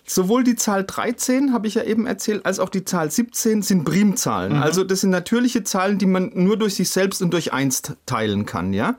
Sowohl 0.06 0.44
die 0.44 0.56
Zahl 0.56 0.86
13, 0.86 1.54
habe 1.54 1.68
ich 1.68 1.76
ja 1.76 1.84
eben 1.84 2.08
erzählt, 2.08 2.44
als 2.46 2.60
auch 2.60 2.70
die 2.70 2.84
Zahl 2.84 3.12
17 3.12 3.62
sind 3.62 3.84
Primzahlen. 3.84 4.54
Also 4.54 4.84
das 4.84 5.02
sind 5.02 5.12
natürliche 5.12 5.64
Zahlen, 5.64 6.00
die 6.00 6.08
man 6.08 6.32
nur 6.34 6.58
durch 6.58 6.74
sich 6.76 6.90
selbst 6.90 7.22
und 7.22 7.32
durch 7.32 7.54
eins 7.54 7.84
teilen 8.08 8.48
kann, 8.48 8.74
ja. 8.74 8.96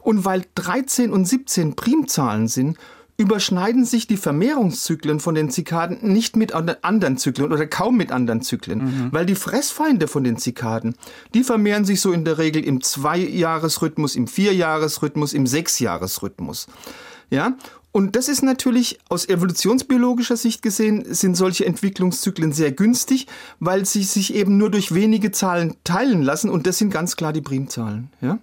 Und 0.00 0.24
weil 0.24 0.44
13 0.54 1.12
und 1.12 1.26
17 1.26 1.76
Primzahlen 1.76 2.48
sind, 2.48 2.78
überschneiden 3.18 3.84
sich 3.84 4.06
die 4.06 4.16
Vermehrungszyklen 4.16 5.18
von 5.20 5.34
den 5.34 5.50
Zikaden 5.50 5.98
nicht 6.12 6.36
mit 6.36 6.54
an- 6.54 6.76
anderen 6.82 7.18
Zyklen 7.18 7.52
oder 7.52 7.66
kaum 7.66 7.96
mit 7.96 8.12
anderen 8.12 8.42
Zyklen, 8.42 9.08
weil 9.12 9.26
die 9.26 9.34
Fressfeinde 9.34 10.06
von 10.06 10.22
den 10.24 10.38
Zikaden, 10.38 10.94
die 11.34 11.42
vermehren 11.42 11.84
sich 11.84 12.00
so 12.00 12.12
in 12.12 12.24
der 12.24 12.38
Regel 12.38 12.64
im 12.64 12.80
Zweijahresrhythmus, 12.80 14.14
im 14.14 14.28
Vierjahresrhythmus, 14.28 15.32
im 15.32 15.46
Sechsjahresrhythmus. 15.48 16.68
Ja, 17.30 17.56
und 17.90 18.14
das 18.14 18.28
ist 18.28 18.42
natürlich 18.42 19.00
aus 19.08 19.28
evolutionsbiologischer 19.28 20.36
Sicht 20.36 20.62
gesehen, 20.62 21.04
sind 21.12 21.34
solche 21.34 21.66
Entwicklungszyklen 21.66 22.52
sehr 22.52 22.70
günstig, 22.70 23.26
weil 23.58 23.84
sie 23.84 24.04
sich 24.04 24.32
eben 24.34 24.56
nur 24.58 24.70
durch 24.70 24.94
wenige 24.94 25.32
Zahlen 25.32 25.74
teilen 25.82 26.22
lassen 26.22 26.50
und 26.50 26.66
das 26.68 26.78
sind 26.78 26.90
ganz 26.90 27.16
klar 27.16 27.32
die 27.32 27.40
Primzahlen. 27.40 28.10
Ja? 28.20 28.38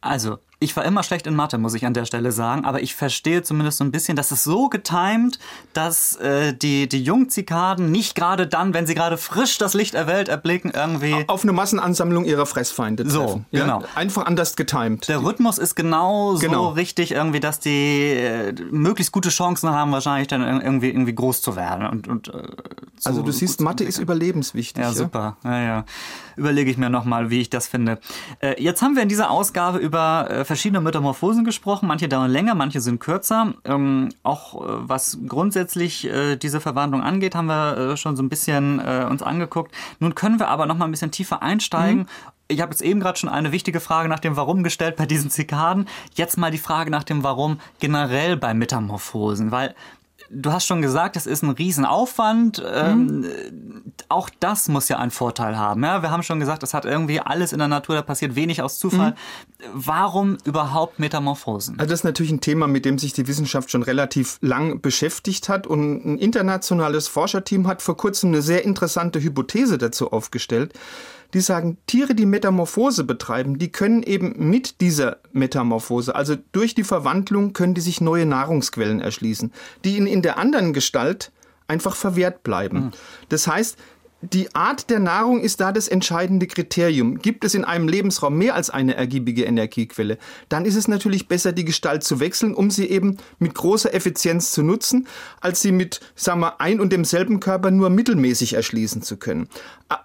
Also, 0.00 0.38
ich 0.62 0.76
war 0.76 0.84
immer 0.84 1.02
schlecht 1.02 1.26
in 1.26 1.34
Mathe, 1.34 1.56
muss 1.58 1.72
ich 1.74 1.86
an 1.86 1.94
der 1.94 2.04
Stelle 2.04 2.32
sagen, 2.32 2.66
aber 2.66 2.82
ich 2.82 2.94
verstehe 2.94 3.42
zumindest 3.42 3.78
so 3.78 3.84
ein 3.84 3.90
bisschen, 3.90 4.14
dass 4.14 4.30
es 4.30 4.44
so 4.44 4.68
getimt, 4.68 5.38
dass 5.72 6.16
äh, 6.16 6.52
die, 6.54 6.86
die 6.88 7.02
Jungzikaden 7.02 7.90
nicht 7.90 8.14
gerade 8.14 8.46
dann, 8.46 8.74
wenn 8.74 8.86
sie 8.86 8.94
gerade 8.94 9.16
frisch 9.16 9.56
das 9.58 9.72
Licht 9.72 9.94
der 9.94 10.06
Welt 10.06 10.28
erblicken, 10.28 10.70
irgendwie. 10.74 11.24
Auf 11.28 11.42
eine 11.44 11.52
Massenansammlung 11.52 12.24
ihrer 12.26 12.44
Fressfeinde 12.46 13.08
So, 13.08 13.24
treffen. 13.24 13.46
genau. 13.52 13.80
Ja? 13.80 13.86
Einfach 13.94 14.26
anders 14.26 14.54
getimt. 14.54 15.08
Der 15.08 15.22
Rhythmus 15.22 15.56
ist 15.58 15.74
genau, 15.76 16.34
Genau. 16.38 16.64
so 16.64 16.68
richtig 16.70 17.12
irgendwie, 17.12 17.40
dass 17.40 17.58
die 17.60 18.10
äh, 18.10 18.52
möglichst 18.70 19.12
gute 19.12 19.30
Chancen 19.30 19.70
haben, 19.70 19.92
wahrscheinlich 19.92 20.28
dann 20.28 20.42
ir- 20.42 20.62
irgendwie, 20.62 20.88
irgendwie 20.88 21.14
groß 21.14 21.40
zu 21.40 21.56
werden. 21.56 21.86
Und, 21.86 22.06
und, 22.06 22.28
äh, 22.28 22.42
zu 23.00 23.08
also 23.08 23.22
du 23.22 23.32
siehst, 23.32 23.60
Mathe 23.60 23.84
ist 23.84 23.98
überlebenswichtig. 23.98 24.82
Ja, 24.82 24.92
super. 24.92 25.36
Ja, 25.42 25.60
ja. 25.60 25.84
Überlege 26.36 26.70
ich 26.70 26.76
mir 26.76 26.90
nochmal, 26.90 27.30
wie 27.30 27.40
ich 27.40 27.50
das 27.50 27.66
finde. 27.66 27.98
Äh, 28.40 28.62
jetzt 28.62 28.82
haben 28.82 28.94
wir 28.94 29.02
in 29.02 29.08
dieser 29.08 29.30
Ausgabe 29.30 29.78
über 29.78 30.30
äh, 30.30 30.44
verschiedene 30.44 30.80
Metamorphosen 30.80 31.44
gesprochen. 31.44 31.86
Manche 31.86 32.08
dauern 32.08 32.30
länger, 32.30 32.54
manche 32.54 32.80
sind 32.80 33.00
kürzer. 33.00 33.54
Ähm, 33.64 34.10
auch 34.22 34.54
äh, 34.54 34.88
was 34.88 35.18
grundsätzlich 35.26 36.06
äh, 36.06 36.36
diese 36.36 36.60
Verwandlung 36.60 37.02
angeht, 37.02 37.34
haben 37.34 37.46
wir 37.46 37.76
äh, 37.76 37.96
schon 37.96 38.16
so 38.16 38.22
ein 38.22 38.28
bisschen 38.28 38.80
äh, 38.80 39.06
uns 39.08 39.22
angeguckt. 39.22 39.74
Nun 39.98 40.14
können 40.14 40.38
wir 40.38 40.48
aber 40.48 40.66
nochmal 40.66 40.88
ein 40.88 40.92
bisschen 40.92 41.10
tiefer 41.10 41.42
einsteigen. 41.42 42.06
Ich 42.48 42.60
habe 42.60 42.72
jetzt 42.72 42.82
eben 42.82 42.98
gerade 42.98 43.16
schon 43.16 43.28
eine 43.28 43.52
wichtige 43.52 43.78
Frage 43.78 44.08
nach 44.08 44.18
dem 44.18 44.36
Warum 44.36 44.64
gestellt 44.64 44.96
bei 44.96 45.06
diesen 45.06 45.30
Zikaden. 45.30 45.86
Jetzt 46.14 46.36
mal 46.36 46.50
die 46.50 46.58
Frage 46.58 46.90
nach 46.90 47.04
dem 47.04 47.22
Warum 47.22 47.60
generell 47.78 48.36
bei 48.36 48.54
Metamorphosen, 48.54 49.52
weil 49.52 49.74
Du 50.32 50.52
hast 50.52 50.64
schon 50.64 50.80
gesagt, 50.80 51.16
es 51.16 51.26
ist 51.26 51.42
ein 51.42 51.50
Riesenaufwand. 51.50 52.62
Ähm, 52.72 53.26
auch 54.08 54.30
das 54.38 54.68
muss 54.68 54.88
ja 54.88 54.98
einen 54.98 55.10
Vorteil 55.10 55.58
haben. 55.58 55.82
Ja? 55.82 56.02
Wir 56.02 56.12
haben 56.12 56.22
schon 56.22 56.38
gesagt, 56.38 56.62
es 56.62 56.72
hat 56.72 56.84
irgendwie 56.84 57.18
alles 57.18 57.52
in 57.52 57.58
der 57.58 57.66
Natur, 57.66 57.96
da 57.96 58.02
passiert 58.02 58.36
wenig 58.36 58.62
aus 58.62 58.78
Zufall. 58.78 59.16
Warum 59.74 60.38
überhaupt 60.44 61.00
Metamorphosen? 61.00 61.80
Also 61.80 61.90
das 61.90 62.00
ist 62.00 62.04
natürlich 62.04 62.30
ein 62.30 62.40
Thema, 62.40 62.68
mit 62.68 62.84
dem 62.84 62.96
sich 62.96 63.12
die 63.12 63.26
Wissenschaft 63.26 63.72
schon 63.72 63.82
relativ 63.82 64.38
lang 64.40 64.80
beschäftigt 64.80 65.48
hat. 65.48 65.66
Und 65.66 66.04
ein 66.04 66.18
internationales 66.18 67.08
Forscherteam 67.08 67.66
hat 67.66 67.82
vor 67.82 67.96
kurzem 67.96 68.30
eine 68.30 68.42
sehr 68.42 68.64
interessante 68.64 69.20
Hypothese 69.20 69.78
dazu 69.78 70.12
aufgestellt. 70.12 70.74
Die 71.32 71.40
sagen, 71.40 71.78
Tiere, 71.86 72.14
die 72.14 72.26
Metamorphose 72.26 73.04
betreiben, 73.04 73.58
die 73.58 73.70
können 73.70 74.02
eben 74.02 74.50
mit 74.50 74.80
dieser 74.80 75.18
Metamorphose, 75.32 76.14
also 76.14 76.36
durch 76.52 76.74
die 76.74 76.84
Verwandlung, 76.84 77.52
können 77.52 77.74
die 77.74 77.80
sich 77.80 78.00
neue 78.00 78.26
Nahrungsquellen 78.26 79.00
erschließen, 79.00 79.52
die 79.84 79.96
ihnen 79.96 80.06
in 80.06 80.22
der 80.22 80.38
anderen 80.38 80.72
Gestalt 80.72 81.30
einfach 81.68 81.94
verwehrt 81.94 82.42
bleiben. 82.42 82.90
Das 83.28 83.46
heißt, 83.46 83.78
die 84.22 84.54
Art 84.54 84.90
der 84.90 84.98
Nahrung 84.98 85.40
ist 85.40 85.60
da 85.60 85.72
das 85.72 85.88
entscheidende 85.88 86.46
Kriterium. 86.46 87.18
Gibt 87.20 87.44
es 87.44 87.54
in 87.54 87.64
einem 87.64 87.88
Lebensraum 87.88 88.36
mehr 88.36 88.54
als 88.54 88.68
eine 88.68 88.94
ergiebige 88.94 89.44
Energiequelle, 89.44 90.18
dann 90.50 90.66
ist 90.66 90.76
es 90.76 90.88
natürlich 90.88 91.26
besser, 91.26 91.52
die 91.52 91.64
Gestalt 91.64 92.04
zu 92.04 92.20
wechseln, 92.20 92.54
um 92.54 92.70
sie 92.70 92.86
eben 92.86 93.16
mit 93.38 93.54
großer 93.54 93.94
Effizienz 93.94 94.52
zu 94.52 94.62
nutzen, 94.62 95.06
als 95.40 95.62
sie 95.62 95.72
mit, 95.72 96.00
sagen 96.14 96.40
wir, 96.40 96.60
ein 96.60 96.80
und 96.80 96.92
demselben 96.92 97.40
Körper 97.40 97.70
nur 97.70 97.88
mittelmäßig 97.88 98.52
erschließen 98.52 99.00
zu 99.02 99.16
können. 99.16 99.48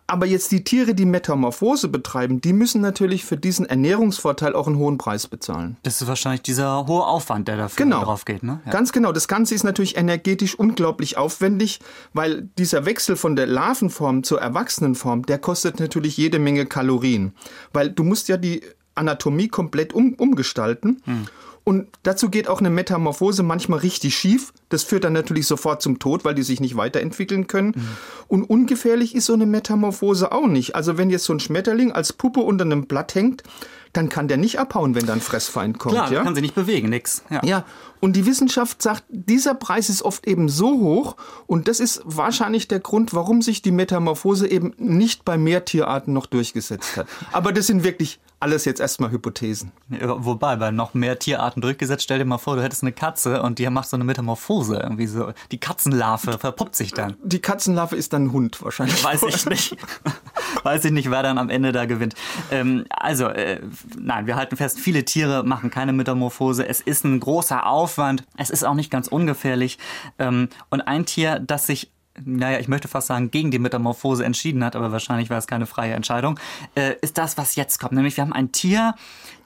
Aber 0.08 0.26
jetzt 0.26 0.52
die 0.52 0.64
Tiere, 0.64 0.96
die 0.96 1.06
Metamorphose 1.06 1.90
betreiben, 1.90 2.40
die 2.40 2.54
müssen 2.54 2.82
natürlich 2.82 3.26
für 3.26 3.38
diesen 3.38 3.66
Ernährungsvorteil 3.66 4.56
auch 4.56 4.68
einen 4.68 4.78
hohen 4.78 4.98
Preis 4.98 5.28
bezahlen. 5.28 5.78
Das 5.84 6.02
ist 6.02 6.08
wahrscheinlich 6.08 6.42
dieser 6.42 6.88
hohe 6.88 7.06
Aufwand, 7.06 7.48
der 7.48 7.58
dafür 7.58 7.84
Genau. 7.86 8.04
drauf 8.04 8.26
geht. 8.26 8.44
Ne? 8.44 8.62
Ja. 8.66 8.72
Ganz 8.72 8.92
genau. 8.94 9.12
Das 9.12 9.28
Ganze 9.28 9.54
ist 9.54 9.64
natürlich 9.64 9.98
energetisch 9.98 10.56
unglaublich 10.58 11.18
aufwendig, 11.18 11.80
weil 12.14 12.50
dieser 12.58 12.86
Wechsel 12.86 13.16
von 13.16 13.36
der 13.36 13.46
Larvenform 13.48 14.05
zur 14.24 14.42
Erwachsenenform, 14.42 15.26
der 15.26 15.40
kostet 15.40 15.80
natürlich 15.80 16.18
jede 16.18 16.40
Menge 16.40 16.66
Kalorien. 16.66 17.34
Weil 17.74 17.90
du 17.90 18.04
musst 18.04 18.28
ja 18.28 18.38
die 18.38 18.62
Anatomie 18.96 19.48
komplett 19.48 19.94
um, 19.94 20.14
umgestalten. 20.14 21.02
Und 21.66 21.88
dazu 22.04 22.30
geht 22.30 22.48
auch 22.48 22.60
eine 22.60 22.70
Metamorphose 22.70 23.42
manchmal 23.42 23.80
richtig 23.80 24.16
schief. 24.16 24.54
Das 24.70 24.84
führt 24.84 25.04
dann 25.04 25.14
natürlich 25.14 25.48
sofort 25.48 25.82
zum 25.82 25.98
Tod, 25.98 26.24
weil 26.24 26.36
die 26.36 26.44
sich 26.44 26.60
nicht 26.60 26.78
weiterentwickeln 26.78 27.48
können. 27.48 27.74
Und 28.28 28.44
ungefährlich 28.44 29.16
ist 29.16 29.26
so 29.26 29.34
eine 29.34 29.48
Metamorphose 29.48 30.32
auch 30.32 30.46
nicht. 30.46 30.76
Also 30.76 31.00
wenn 31.00 31.10
jetzt 31.10 31.26
so 31.26 31.34
ein 31.34 31.40
Schmetterling 31.40 31.92
als 31.92 32.14
Puppe 32.14 32.42
unter 32.42 32.66
einem 32.66 32.86
Blatt 32.86 33.16
hängt, 33.16 33.42
dann 33.94 34.10
kann 34.10 34.28
der 34.28 34.38
nicht 34.38 34.60
abhauen, 34.60 34.94
wenn 34.94 35.08
dann 35.08 35.22
Fressfeind 35.22 35.80
kommt. 35.80 35.96
Klar, 35.96 36.12
ja? 36.12 36.24
kann 36.24 36.36
sie 36.36 36.42
nicht 36.42 36.54
bewegen, 36.54 36.90
nix. 36.90 37.24
Ja. 37.30 37.42
Ja, 37.44 37.66
und 38.00 38.16
die 38.16 38.26
Wissenschaft 38.26 38.82
sagt, 38.82 39.04
dieser 39.10 39.56
Preis 39.56 39.90
ist 39.90 40.04
oft 40.04 40.28
eben 40.28 40.50
so 40.50 40.80
hoch 40.80 41.16
und 41.48 41.68
das 41.68 41.80
ist 41.80 42.02
wahrscheinlich 42.04 42.68
der 42.68 42.80
Grund, 42.80 43.14
warum 43.14 43.42
sich 43.42 43.62
die 43.62 43.72
Metamorphose 43.72 44.48
eben 44.48 44.74
nicht 44.78 45.26
bei 45.26 45.38
mehr 45.38 45.66
Tierarten 45.66 46.14
noch 46.14 46.26
durchgesetzt 46.26 46.98
hat. 46.98 47.08
Aber 47.32 47.54
das 47.54 47.68
sind 47.68 47.84
wirklich 47.84 48.20
alles 48.40 48.66
jetzt 48.66 48.80
erstmal 48.80 49.12
Hypothesen. 49.12 49.72
Wobei, 49.90 50.56
bei 50.56 50.72
noch 50.72 50.94
mehr 50.94 51.18
Tierarten 51.20 51.62
durchgesetzt, 51.62 52.04
stell 52.04 52.20
dir 52.20 52.26
mal 52.26 52.38
vor, 52.38 52.56
du 52.56 52.64
hättest 52.64 52.84
eine 52.84 52.92
Katze 52.92 53.42
und 53.42 53.60
die 53.60 53.70
macht 53.70 53.90
so 53.90 53.98
eine 53.98 54.04
Metamorphose. 54.04 54.78
Irgendwie 54.78 55.08
so. 55.08 55.34
Die 55.52 55.58
Katzenlarve 55.58 56.38
verpuppt 56.38 56.76
sich 56.76 56.92
dann. 56.92 57.16
Die 57.24 57.40
Katzenlarve 57.40 57.96
ist 57.96 58.14
dann 58.14 58.26
ein 58.26 58.32
Hund 58.32 58.62
wahrscheinlich. 58.62 59.04
Weiß 59.04 59.24
ich 59.24 59.46
nicht. 59.50 59.78
Weiß 60.64 60.86
ich 60.86 60.92
nicht, 60.92 61.10
wer 61.10 61.24
dann 61.24 61.38
am 61.38 61.50
Ende 61.50 61.72
da 61.72 61.86
gewinnt. 61.86 62.16
Ähm, 62.52 62.86
also, 62.90 63.28
äh, 63.28 63.62
nein, 63.98 64.28
wir 64.28 64.36
halten 64.36 64.58
fest, 64.58 64.80
viele 64.80 65.06
Tiere 65.06 65.44
machen 65.44 65.70
keine 65.70 65.94
Metamorphose. 65.94 66.68
Es 66.68 66.82
ist 66.82 67.06
ein 67.06 67.20
großer 67.20 67.66
Aufwand. 67.66 68.24
Es 68.38 68.50
ist 68.50 68.66
auch 68.66 68.76
nicht 68.76 68.92
ganz 68.92 69.08
ungefährlich. 69.08 69.78
Ähm, 70.20 70.50
und 70.70 70.82
ein 70.82 71.06
Tier, 71.06 71.40
das 71.40 71.68
sich 71.68 71.92
naja, 72.24 72.60
ich 72.60 72.68
möchte 72.68 72.88
fast 72.88 73.08
sagen, 73.08 73.32
gegen 73.32 73.52
die 73.52 73.60
Metamorphose 73.60 74.24
entschieden 74.24 74.64
hat, 74.64 74.76
aber 74.76 74.92
wahrscheinlich 74.92 75.30
war 75.30 75.38
es 75.38 75.48
keine 75.48 75.66
freie 75.66 75.94
Entscheidung, 75.94 76.40
äh, 76.76 76.96
ist 77.02 77.18
das, 77.18 77.38
was 77.38 77.56
jetzt 77.56 77.80
kommt. 77.80 77.94
Nämlich 77.94 78.18
wir 78.18 78.24
haben 78.24 78.34
ein 78.34 78.52
Tier, 78.52 78.96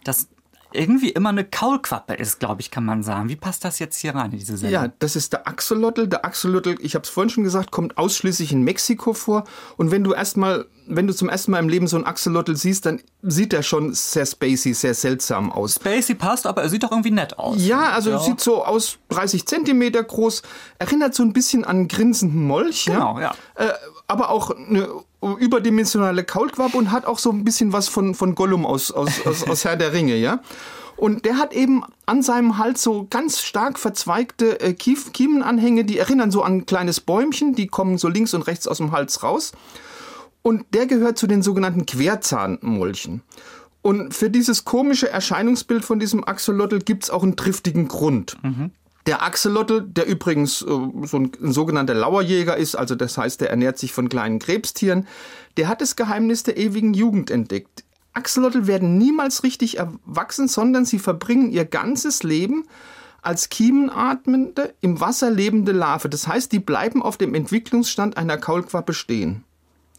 das 0.04 0.30
irgendwie 0.72 1.10
immer 1.10 1.30
eine 1.30 1.44
Kaulquappe 1.44 2.14
ist, 2.14 2.40
glaube 2.40 2.62
ich, 2.62 2.70
kann 2.70 2.86
man 2.86 3.02
sagen. 3.02 3.30
Wie 3.30 3.36
passt 3.36 3.66
das 3.66 3.80
jetzt 3.80 3.98
hier 3.98 4.14
rein 4.14 4.32
in 4.32 4.38
diese 4.38 4.58
Sendung? 4.58 4.84
Ja, 4.84 4.92
das 5.00 5.16
ist 5.16 5.34
der 5.34 5.48
Axolotl. 5.48 6.08
Der 6.08 6.26
Axolotl, 6.26 6.76
ich 6.80 6.96
habe 6.96 7.04
es 7.04 7.10
vorhin 7.10 7.30
schon 7.30 7.44
gesagt, 7.44 7.72
kommt 7.72 7.98
ausschließlich 7.98 8.52
in 8.52 8.64
Mexiko 8.64 9.14
vor. 9.14 9.46
Und 9.78 9.92
wenn 9.92 10.04
du 10.04 10.14
erstmal, 10.14 10.66
wenn 10.88 11.08
du 11.08 11.16
zum 11.16 11.28
ersten 11.28 11.52
Mal 11.52 11.60
im 11.60 11.70
Leben 11.70 11.88
so 11.88 11.98
einen 11.98 12.06
Axolotl 12.06 12.56
siehst, 12.56 12.86
dann 12.86 13.02
sieht 13.24 13.54
er 13.54 13.64
schon 13.64 13.94
sehr 13.94 14.26
spacey, 14.26 14.74
sehr 14.74 14.94
seltsam 14.94 15.52
aus. 15.52 15.76
Spacey 15.76 16.16
passt, 16.16 16.46
aber 16.46 16.62
er 16.62 16.70
sieht 16.70 16.84
doch 16.84 16.92
irgendwie 16.92 17.12
nett 17.12 17.40
aus. 17.40 17.58
Ja, 17.58 17.90
also 17.90 18.18
sieht 18.20 18.40
so 18.40 18.64
aus 18.64 19.00
30 19.10 19.48
Zentimeter 19.48 20.04
groß, 20.04 20.44
erinnert 20.78 21.16
so 21.16 21.24
ein 21.24 21.34
bisschen 21.34 21.66
an 21.66 21.78
einen 21.78 21.88
grinsenden 21.88 22.44
Molch. 22.44 22.86
Genau, 22.86 23.20
ja. 23.20 23.34
Äh, 23.56 23.70
aber 24.08 24.30
auch 24.30 24.52
eine 24.52 24.88
überdimensionale 25.22 26.24
Kaulquappe 26.24 26.78
und 26.78 26.92
hat 26.92 27.06
auch 27.06 27.20
so 27.20 27.32
ein 27.32 27.44
bisschen 27.44 27.74
was 27.74 27.88
von, 27.88 28.16
von 28.16 28.36
Gollum 28.36 28.66
aus, 28.66 28.92
aus, 28.92 29.26
aus, 29.26 29.44
aus 29.44 29.66
Herr 29.66 29.76
der 29.76 29.94
Ringe, 29.94 30.16
ja. 30.16 30.42
Und 30.96 31.24
der 31.24 31.38
hat 31.38 31.54
eben 31.54 31.84
an 32.06 32.22
seinem 32.22 32.58
Hals 32.58 32.82
so 32.82 33.08
ganz 33.10 33.42
stark 33.42 33.80
verzweigte 33.80 34.60
äh, 34.60 34.74
Kief 34.74 35.14
Kiemenanhänge, 35.14 35.86
die 35.86 35.98
erinnern 35.98 36.30
so 36.30 36.44
an 36.44 36.58
ein 36.58 36.66
kleines 36.66 37.00
Bäumchen, 37.00 37.56
die 37.56 37.68
kommen 37.68 37.98
so 37.98 38.10
links 38.10 38.34
und 38.34 38.42
rechts 38.44 38.68
aus 38.68 38.78
dem 38.78 38.92
Hals 38.92 39.24
raus. 39.24 39.54
Und 40.42 40.66
der 40.74 40.88
gehört 40.88 41.18
zu 41.18 41.28
den 41.28 41.42
sogenannten 41.42 41.86
Querzahnmolchen. 41.86 43.22
Und 43.82 44.14
für 44.14 44.30
dieses 44.30 44.66
komische 44.66 45.10
Erscheinungsbild 45.10 45.86
von 45.86 46.00
diesem 46.00 46.26
Axolotl 46.26 46.80
gibt's 46.80 47.10
auch 47.10 47.24
einen 47.24 47.38
triftigen 47.38 47.88
Grund. 47.88 48.36
Der 49.10 49.24
Axolotl, 49.24 49.82
der 49.82 50.06
übrigens 50.06 50.62
äh, 50.62 50.66
so 50.68 51.18
ein, 51.18 51.32
ein 51.42 51.52
sogenannter 51.52 51.96
Lauerjäger 51.96 52.56
ist, 52.56 52.76
also 52.76 52.94
das 52.94 53.18
heißt, 53.18 53.42
der 53.42 53.50
ernährt 53.50 53.80
sich 53.80 53.92
von 53.92 54.08
kleinen 54.08 54.38
Krebstieren, 54.38 55.08
der 55.58 55.68
hat 55.68 55.82
das 55.82 55.96
Geheimnis 55.96 56.44
der 56.44 56.58
ewigen 56.58 56.94
Jugend 56.94 57.32
entdeckt. 57.32 57.84
Axolotl 58.14 58.68
werden 58.68 59.00
niemals 59.00 59.42
richtig 59.42 59.80
erwachsen, 59.80 60.48
sondern 60.48 60.86
sie 60.86 61.00
verbringen 61.00 61.50
ihr 61.50 61.66
ganzes 61.66 62.22
Leben 62.22 62.66
als 63.24 63.50
kiemenatmende, 63.50 64.76
im 64.80 65.02
Wasser 65.02 65.32
lebende 65.32 65.72
Larve. 65.72 66.08
Das 66.08 66.28
heißt, 66.28 66.52
die 66.52 66.60
bleiben 66.60 67.02
auf 67.02 67.18
dem 67.18 67.34
Entwicklungsstand 67.34 68.16
einer 68.16 68.38
Kaulquappe 68.38 68.94
stehen. 68.94 69.44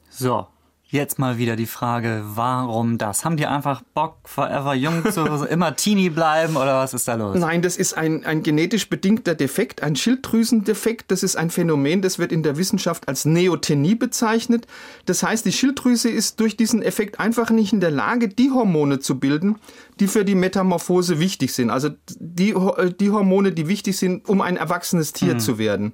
So, 0.09 0.47
jetzt 0.91 1.19
mal 1.19 1.39
wieder 1.39 1.55
die 1.55 1.67
Frage, 1.67 2.23
warum 2.25 2.99
das? 2.99 3.25
Haben 3.25 3.37
die 3.37 3.47
einfach 3.47 3.83
Bock, 3.95 4.17
forever 4.25 4.75
jung 4.75 5.11
zu 5.11 5.25
immer 5.51 5.77
Teenie 5.77 6.11
bleiben 6.11 6.57
oder 6.57 6.79
was 6.79 6.95
ist 6.95 7.07
da 7.07 7.15
los? 7.15 7.39
Nein, 7.39 7.63
das 7.63 7.77
ist 7.77 7.97
ein, 7.97 8.25
ein 8.25 8.43
genetisch 8.43 8.89
bedingter 8.89 9.35
Defekt, 9.35 9.83
ein 9.83 9.95
Schilddrüsendefekt. 9.95 11.11
Das 11.11 11.23
ist 11.23 11.37
ein 11.37 11.51
Phänomen, 11.51 12.03
das 12.03 12.19
wird 12.19 12.33
in 12.33 12.43
der 12.43 12.57
Wissenschaft 12.57 13.09
als 13.09 13.25
Neothenie 13.25 13.95
bezeichnet. 13.95 14.67
Das 15.07 15.23
heißt, 15.23 15.47
die 15.47 15.53
Schilddrüse 15.53 16.09
ist 16.11 16.41
durch 16.41 16.57
diesen 16.57 16.83
Effekt 16.83 17.21
einfach 17.21 17.51
nicht 17.51 17.73
in 17.73 17.81
der 17.81 17.93
Lage, 17.93 18.29
die 18.29 18.51
Hormone 18.51 18.99
zu 18.99 19.21
bilden, 19.21 19.57
die 20.01 20.09
für 20.09 20.25
die 20.25 20.35
Metamorphose 20.35 21.21
wichtig 21.21 21.53
sind. 21.53 21.71
Also 21.71 21.91
die, 22.19 22.55
die 23.01 23.11
Hormone, 23.11 23.53
die 23.53 23.69
wichtig 23.69 23.97
sind, 23.97 24.29
um 24.29 24.41
ein 24.41 24.57
erwachsenes 24.57 25.13
Tier 25.13 25.39
zu 25.39 25.59
werden. 25.59 25.93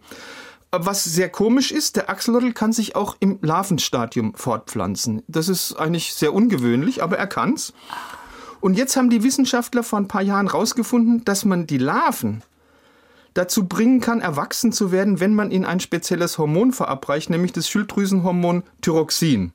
Was 0.85 1.05
sehr 1.05 1.29
komisch 1.29 1.73
ist, 1.73 1.97
der 1.97 2.11
Axolotl 2.11 2.53
kann 2.53 2.73
sich 2.73 2.97
auch 2.97 3.17
im 3.21 3.39
Larvenstadium 3.43 4.35
fortpflanzen. 4.35 5.23
Das 5.29 5.49
ist 5.49 5.75
eigentlich 5.75 6.15
sehr 6.15 6.35
ungewöhnlich, 6.35 7.03
aber 7.03 7.19
er 7.19 7.27
kann's. 7.27 7.73
Und 8.61 8.77
jetzt 8.77 8.97
haben 8.97 9.11
die 9.11 9.23
Wissenschaftler 9.23 9.83
vor 9.83 9.99
ein 9.99 10.09
paar 10.09 10.23
Jahren 10.23 10.49
rausgefunden, 10.49 11.25
dass 11.25 11.45
man 11.45 11.67
die 11.67 11.79
Larven 11.79 12.43
dazu 13.35 13.67
bringen 13.67 14.01
kann, 14.01 14.21
erwachsen 14.21 14.73
zu 14.73 14.91
werden, 14.93 15.21
wenn 15.21 15.35
man 15.35 15.51
ihnen 15.51 15.65
ein 15.65 15.81
spezielles 15.81 16.39
Hormon 16.39 16.73
verabreicht, 16.73 17.31
nämlich 17.31 17.53
das 17.53 17.69
Schilddrüsenhormon 17.69 18.62
Thyroxin. 18.81 19.53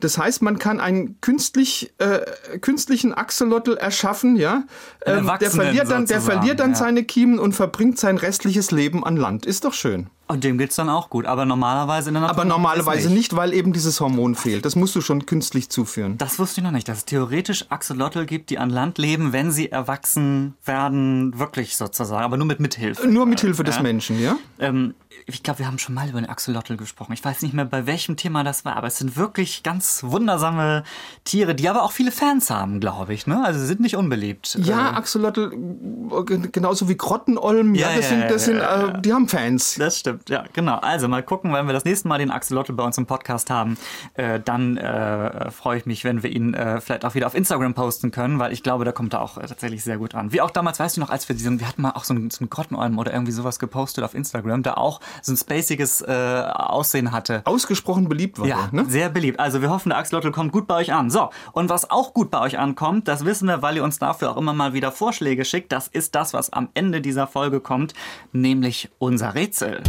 Das 0.00 0.18
heißt, 0.18 0.42
man 0.42 0.58
kann 0.58 0.80
einen 0.80 1.20
künstlich, 1.20 1.92
äh, 1.98 2.58
künstlichen 2.58 3.14
Axolotl 3.14 3.74
erschaffen, 3.74 4.36
ja. 4.36 4.64
Ähm, 5.04 5.30
der 5.40 5.50
verliert 5.50 5.90
dann, 5.90 6.06
der 6.06 6.20
verliert 6.20 6.60
dann 6.60 6.70
ja. 6.70 6.76
seine 6.76 7.04
Kiemen 7.04 7.38
und 7.38 7.54
verbringt 7.54 7.98
sein 7.98 8.18
restliches 8.18 8.70
Leben 8.70 9.04
an 9.04 9.16
Land. 9.16 9.46
Ist 9.46 9.64
doch 9.64 9.72
schön. 9.72 10.08
Und 10.28 10.42
dem 10.42 10.58
geht's 10.58 10.74
dann 10.74 10.88
auch 10.88 11.08
gut, 11.08 11.24
aber 11.24 11.44
normalerweise 11.44 12.08
in 12.10 12.14
der 12.14 12.22
Natur 12.22 12.36
Aber 12.36 12.44
normalerweise 12.44 13.06
ist 13.08 13.14
nicht, 13.14 13.36
weil 13.36 13.54
eben 13.54 13.72
dieses 13.72 14.00
Hormon 14.00 14.34
fehlt. 14.34 14.64
Das 14.64 14.74
musst 14.74 14.96
du 14.96 15.00
schon 15.00 15.24
künstlich 15.24 15.68
zuführen. 15.70 16.18
Das 16.18 16.40
wusste 16.40 16.60
ich 16.60 16.64
noch 16.64 16.72
nicht, 16.72 16.88
dass 16.88 16.98
es 16.98 17.04
theoretisch 17.04 17.66
Axolotl 17.68 18.26
gibt, 18.26 18.50
die 18.50 18.58
an 18.58 18.68
Land 18.70 18.98
leben, 18.98 19.32
wenn 19.32 19.52
sie 19.52 19.70
erwachsen 19.70 20.54
werden, 20.64 21.38
wirklich 21.38 21.76
sozusagen, 21.76 22.24
aber 22.24 22.36
nur 22.36 22.46
mit 22.46 22.58
Mithilfe. 22.58 23.06
Nur 23.06 23.24
mit 23.26 23.40
Hilfe 23.40 23.62
des 23.62 23.76
Ja. 23.76 23.82
Menschen, 23.82 24.20
ja? 24.20 24.36
Ähm, 24.58 24.94
ich 25.26 25.42
glaube, 25.44 25.60
wir 25.60 25.66
haben 25.68 25.78
schon 25.78 25.94
mal 25.94 26.08
über 26.08 26.20
den 26.20 26.28
Axolotl 26.28 26.76
gesprochen. 26.76 27.12
Ich 27.12 27.24
weiß 27.24 27.42
nicht 27.42 27.54
mehr, 27.54 27.64
bei 27.64 27.86
welchem 27.86 28.16
Thema 28.16 28.42
das 28.42 28.64
war, 28.64 28.76
aber 28.76 28.88
es 28.88 28.98
sind 28.98 29.16
wirklich 29.16 29.62
ganz 29.62 30.02
wundersame 30.02 30.82
Tiere, 31.24 31.54
die 31.54 31.68
aber 31.68 31.84
auch 31.84 31.92
viele 31.92 32.10
Fans 32.10 32.50
haben, 32.50 32.80
glaube 32.80 33.14
ich. 33.14 33.26
Ne? 33.28 33.42
Also 33.44 33.60
sie 33.60 33.66
sind 33.66 33.80
nicht 33.80 33.96
unbeliebt. 33.96 34.58
Ja, 34.62 34.90
Äh, 34.90 34.94
Axolotl, 34.96 35.52
äh, 35.52 36.24
gen- 36.24 36.50
genauso 36.52 36.88
wie 36.88 36.96
Grottenolm, 36.96 37.74
ja, 37.76 37.90
Ja, 37.90 37.96
das 37.96 38.10
ja, 38.10 38.16
sind, 38.18 38.30
das 38.30 38.44
sind. 38.44 38.56
Äh, 38.58 39.00
die 39.02 39.12
haben 39.12 39.28
Fans. 39.28 39.76
Das 39.78 40.00
stimmt, 40.00 40.15
ja, 40.28 40.44
genau. 40.52 40.76
Also 40.78 41.08
mal 41.08 41.22
gucken, 41.22 41.52
wenn 41.52 41.66
wir 41.66 41.72
das 41.72 41.84
nächste 41.84 42.08
Mal 42.08 42.18
den 42.18 42.30
Axolotl 42.30 42.72
bei 42.72 42.84
uns 42.84 42.98
im 42.98 43.06
Podcast 43.06 43.50
haben, 43.50 43.76
äh, 44.14 44.40
dann 44.40 44.76
äh, 44.76 45.50
freue 45.50 45.78
ich 45.78 45.86
mich, 45.86 46.04
wenn 46.04 46.22
wir 46.22 46.30
ihn 46.30 46.54
äh, 46.54 46.80
vielleicht 46.80 47.04
auch 47.04 47.14
wieder 47.14 47.26
auf 47.26 47.34
Instagram 47.34 47.74
posten 47.74 48.10
können, 48.10 48.38
weil 48.38 48.52
ich 48.52 48.62
glaube, 48.62 48.84
da 48.84 48.92
kommt 48.92 49.14
er 49.14 49.22
auch 49.22 49.38
äh, 49.38 49.46
tatsächlich 49.46 49.84
sehr 49.84 49.98
gut 49.98 50.14
an. 50.14 50.32
Wie 50.32 50.40
auch 50.40 50.50
damals, 50.50 50.80
weißt 50.80 50.96
du 50.96 51.00
noch, 51.00 51.10
als 51.10 51.28
wir 51.28 51.36
diesen, 51.36 51.60
wir 51.60 51.68
hatten 51.68 51.82
mal 51.82 51.92
auch 51.92 52.04
so 52.04 52.14
einen, 52.14 52.30
so 52.30 52.40
einen 52.40 52.50
Grottenolm 52.50 52.98
oder 52.98 53.12
irgendwie 53.12 53.32
sowas 53.32 53.58
gepostet 53.58 54.04
auf 54.04 54.14
Instagram, 54.14 54.62
der 54.62 54.78
auch 54.78 55.00
so 55.22 55.32
ein 55.32 55.36
spaciges 55.36 56.02
äh, 56.02 56.42
Aussehen 56.52 57.12
hatte. 57.12 57.42
Ausgesprochen 57.44 58.08
beliebt 58.08 58.38
war 58.38 58.46
Ja, 58.46 58.68
der, 58.72 58.82
ne? 58.82 58.90
sehr 58.90 59.08
beliebt. 59.08 59.40
Also 59.40 59.62
wir 59.62 59.70
hoffen, 59.70 59.90
der 59.90 59.98
Axolotl 59.98 60.32
kommt 60.32 60.52
gut 60.52 60.66
bei 60.66 60.76
euch 60.76 60.92
an. 60.92 61.10
So, 61.10 61.30
und 61.52 61.68
was 61.68 61.90
auch 61.90 62.14
gut 62.14 62.30
bei 62.30 62.40
euch 62.40 62.58
ankommt, 62.58 63.08
das 63.08 63.24
wissen 63.24 63.48
wir, 63.48 63.62
weil 63.62 63.76
ihr 63.76 63.84
uns 63.84 63.98
dafür 63.98 64.30
auch 64.30 64.36
immer 64.36 64.52
mal 64.52 64.72
wieder 64.72 64.92
Vorschläge 64.92 65.44
schickt. 65.44 65.72
Das 65.72 65.88
ist 65.88 66.14
das, 66.14 66.32
was 66.32 66.52
am 66.52 66.68
Ende 66.74 67.00
dieser 67.00 67.26
Folge 67.26 67.60
kommt, 67.60 67.94
nämlich 68.32 68.90
unser 68.98 69.34
Rätsel. 69.34 69.82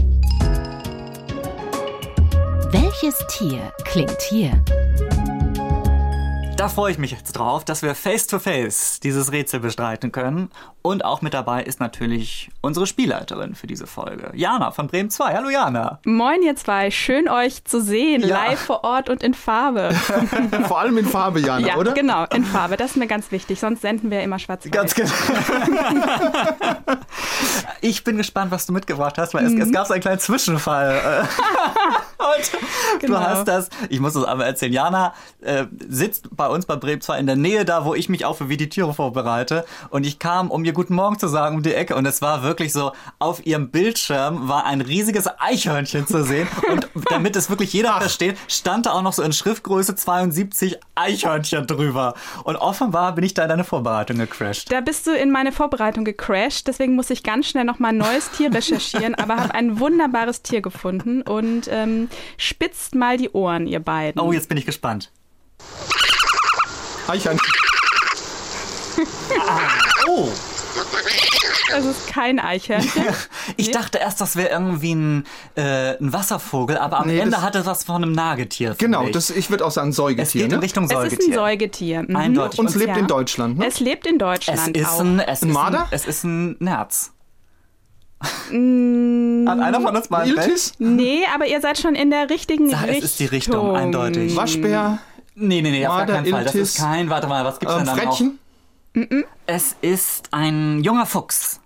Welches 3.00 3.20
Tier 3.28 3.72
klingt 3.84 4.20
hier? 4.24 4.52
Da 6.56 6.68
freue 6.68 6.92
ich 6.92 6.98
mich 6.98 7.12
jetzt 7.12 7.34
drauf, 7.34 7.64
dass 7.64 7.84
wir 7.84 7.94
face-to-face 7.94 9.00
dieses 9.02 9.32
Rätsel 9.32 9.60
bestreiten 9.60 10.12
können. 10.12 10.50
Und 10.82 11.06
auch 11.06 11.22
mit 11.22 11.36
dabei 11.36 11.62
ist 11.62 11.80
natürlich 11.80 12.50
unsere 12.62 12.88
Spielleiterin 12.88 13.54
für 13.54 13.68
diese 13.68 13.86
Folge, 13.86 14.32
Jana 14.34 14.72
von 14.72 14.88
Bremen 14.88 15.12
2. 15.12 15.36
Hallo 15.36 15.50
Jana. 15.50 16.00
Moin 16.06 16.42
ihr 16.42 16.56
zwei, 16.56 16.90
schön 16.90 17.30
euch 17.30 17.64
zu 17.66 17.80
sehen, 17.84 18.22
Ja. 18.24 18.48
live 18.48 18.60
vor 18.60 18.84
Ort 18.84 19.10
und 19.10 19.22
in 19.22 19.36
Farbe. 19.36 19.92
Vor 20.68 20.80
allem 20.80 20.98
in 20.98 21.06
Farbe, 21.06 21.40
Jana, 21.40 21.68
ja, 21.68 21.76
oder? 21.76 21.92
genau, 21.92 22.26
in 22.34 22.44
Farbe. 22.44 22.78
Das 22.78 22.92
ist 22.92 22.98
mir 22.98 23.08
ganz 23.08 23.32
wichtig, 23.32 23.60
sonst 23.60 23.82
senden 23.82 24.10
wir 24.10 24.24
immer 24.24 24.40
schwarz-weiß. 24.40 24.72
Ganz 24.72 24.96
genau. 24.96 25.12
ich 27.82 28.04
bin 28.04 28.18
gespannt, 28.18 28.50
was 28.52 28.66
du 28.66 28.74
mitgebracht 28.74 29.20
hast, 29.20 29.36
weil 29.36 29.46
es, 29.46 29.54
es 29.54 29.72
gab 29.72 29.86
so 29.86 29.94
einen 29.94 30.02
kleinen 30.02 30.20
Zwischenfall. 30.20 31.28
Und 32.36 33.02
Genau. 33.02 33.20
du 33.20 33.24
hast 33.26 33.48
das, 33.48 33.70
ich 33.90 34.00
muss 34.00 34.14
das 34.14 34.24
aber 34.24 34.46
erzählen, 34.46 34.74
Jana 34.74 35.14
äh, 35.42 35.66
sitzt 35.88 36.36
bei 36.36 36.48
uns 36.48 36.66
bei 36.66 36.76
Bremen 36.76 37.02
2 37.02 37.20
in 37.20 37.28
der 37.28 37.36
Nähe 37.36 37.66
da, 37.66 37.86
wo 37.86 37.94
ich 37.94 38.10
mich 38.10 38.26
auch 38.26 38.38
für 38.38 38.50
Wie 38.50 38.58
die 38.58 38.70
Tiere 38.70 38.94
vorbereite. 38.94 39.66
Und 39.90 40.06
ich 40.06 40.20
kam, 40.20 40.50
um 40.52 40.66
ihr 40.66 40.74
Guten 40.74 40.96
Morgen 40.96 41.20
zu 41.20 41.28
sagen, 41.28 41.58
um 41.58 41.64
die 41.64 41.74
Ecke. 41.74 41.96
Und 41.96 42.06
es 42.06 42.22
war 42.22 42.44
wirklich 42.44 42.74
so, 42.74 42.92
auf 43.20 43.46
ihrem 43.46 43.70
Bildschirm 43.70 44.48
war 44.48 44.66
ein 44.66 44.82
riesiges 44.82 45.28
Eichhörnchen 45.40 46.08
zu 46.08 46.24
sehen. 46.24 46.48
Und 46.72 46.88
damit 47.10 47.36
es 47.36 47.50
wirklich 47.50 47.74
jeder 47.74 47.94
versteht, 48.00 48.38
stand 48.48 48.86
da 48.86 48.94
auch 48.94 49.02
noch 49.02 49.14
so 49.14 49.22
in 49.24 49.34
Schriftgröße 49.34 49.96
72 49.96 50.78
Eichhörnchen 50.96 51.68
drüber. 51.68 52.14
Und 52.44 52.56
offenbar 52.56 53.14
bin 53.16 53.24
ich 53.24 53.34
da 53.34 53.44
in 53.44 53.50
deine 53.50 53.64
Vorbereitung 53.64 54.18
gecrashed. 54.18 54.72
Da 54.72 54.82
bist 54.82 55.06
du 55.08 55.12
in 55.12 55.32
meine 55.32 55.52
Vorbereitung 55.52 56.06
gecrashed, 56.06 56.68
deswegen 56.68 56.96
muss 56.96 57.10
ich 57.10 57.24
ganz 57.24 57.48
schnell 57.48 57.64
nochmal 57.66 57.92
ein 57.92 57.98
neues 57.98 58.32
Tier 58.32 58.54
recherchieren, 58.54 59.16
aber 59.16 59.38
habe 59.38 59.54
ein 59.54 59.80
wunderbares 59.80 60.42
Tier 60.42 60.62
gefunden 60.62 61.22
und 61.22 61.68
ähm, 61.70 62.10
spitzt 62.38 62.96
mal 62.96 63.18
die 63.18 63.30
Ohren, 63.32 63.68
ihr 63.68 63.80
beiden. 63.80 64.22
Oh, 64.22 64.32
jetzt 64.32 64.50
bin 64.50 64.58
ich 64.58 64.66
gespannt. 64.66 65.12
Eichhörnchen. 67.08 67.52
Oh, 70.08 70.30
Es 71.76 71.86
ist 71.86 72.08
kein 72.08 72.40
Eichhörnchen. 72.40 73.04
ich 73.58 73.72
dachte 73.72 73.98
erst, 74.00 74.20
das 74.22 74.36
wäre 74.36 74.50
irgendwie 74.50 74.94
ein, 74.96 75.26
äh, 75.56 75.98
ein 75.98 76.12
Wasservogel, 76.14 76.78
aber 76.78 77.00
am 77.00 77.08
Nee, 77.08 77.20
Ende 77.20 77.32
das- 77.36 77.42
hat 77.42 77.56
es 77.56 77.66
was 77.66 77.84
von 77.84 78.04
einem 78.04 78.12
Nagetier. 78.14 78.76
Genau, 78.78 79.06
ich. 79.06 79.12
das, 79.12 79.30
ich 79.30 79.50
würde 79.50 79.66
auch 79.66 79.72
sagen 79.72 79.90
es 79.92 79.96
Säugetier. 79.98 80.44
geht 80.44 80.52
in 80.54 80.58
Ne? 80.60 80.64
Richtung 80.64 80.86
Es 80.86 80.92
ist 80.92 80.98
ein 80.98 81.10
Säugetier. 81.10 81.34
Säugetier. 81.36 82.04
Mhm. 82.08 82.16
Eindeutig. 82.16 82.60
Und 82.60 82.68
es 82.70 82.76
lebt 82.76 82.90
Ja. 82.90 82.98
in 82.98 83.08
Deutschland. 83.08 83.58
Ne? 83.60 83.68
Es 83.68 83.80
lebt 83.80 84.08
in 84.08 84.16
Es 84.16 84.20
Deutschland 84.20 84.78
ist 84.78 84.88
auch. 84.88 85.00
ein, 85.02 85.20
es 85.20 85.42
Ein 85.44 85.50
ist 85.50 85.54
Marder? 85.54 85.80
Ein, 85.84 85.88
es 85.92 86.06
ist 86.06 86.24
ein 86.24 86.56
Nerz. 86.60 87.12
Mm, 88.52 89.48
Hat 89.48 89.60
einer 89.60 89.82
von 89.82 89.96
uns 89.96 90.10
mal 90.10 90.22
ein 90.24 90.30
Fell? 90.30 90.44
Iltis? 90.46 90.74
Nee, 90.80 91.22
aber 91.34 91.46
ihr 91.48 91.62
seid 91.62 91.78
schon 91.78 91.96
in 91.96 92.10
der 92.10 92.30
richtigen 92.30 92.70
Sag, 92.70 92.84
es 92.84 92.88
Richtung. 92.90 93.04
ist 93.04 93.20
die 93.20 93.26
Richtung, 93.26 93.76
eindeutig. 93.76 94.36
Waschbär, 94.36 95.00
Nee, 95.36 95.62
nee, 95.62 95.70
nee, 95.70 95.86
auf 95.86 95.90
gar 95.92 95.98
Marder, 96.00 96.14
keinen 96.16 96.26
Fall. 96.32 96.44
Das 96.46 96.56
Iltis, 96.56 96.70
ist 96.76 96.78
kein, 96.80 97.10
warte 97.12 97.28
mal, 97.28 97.46
was 97.46 97.60
gibt's 97.60 97.76
ähm, 97.76 97.86
denn 97.86 97.96
da 97.96 97.96
noch? 97.96 98.18
Frettchen. 98.18 98.40
Es 99.46 99.76
ist 99.82 100.30
ein 100.32 100.84
junger 100.84 101.06
Fuchs. 101.06 101.60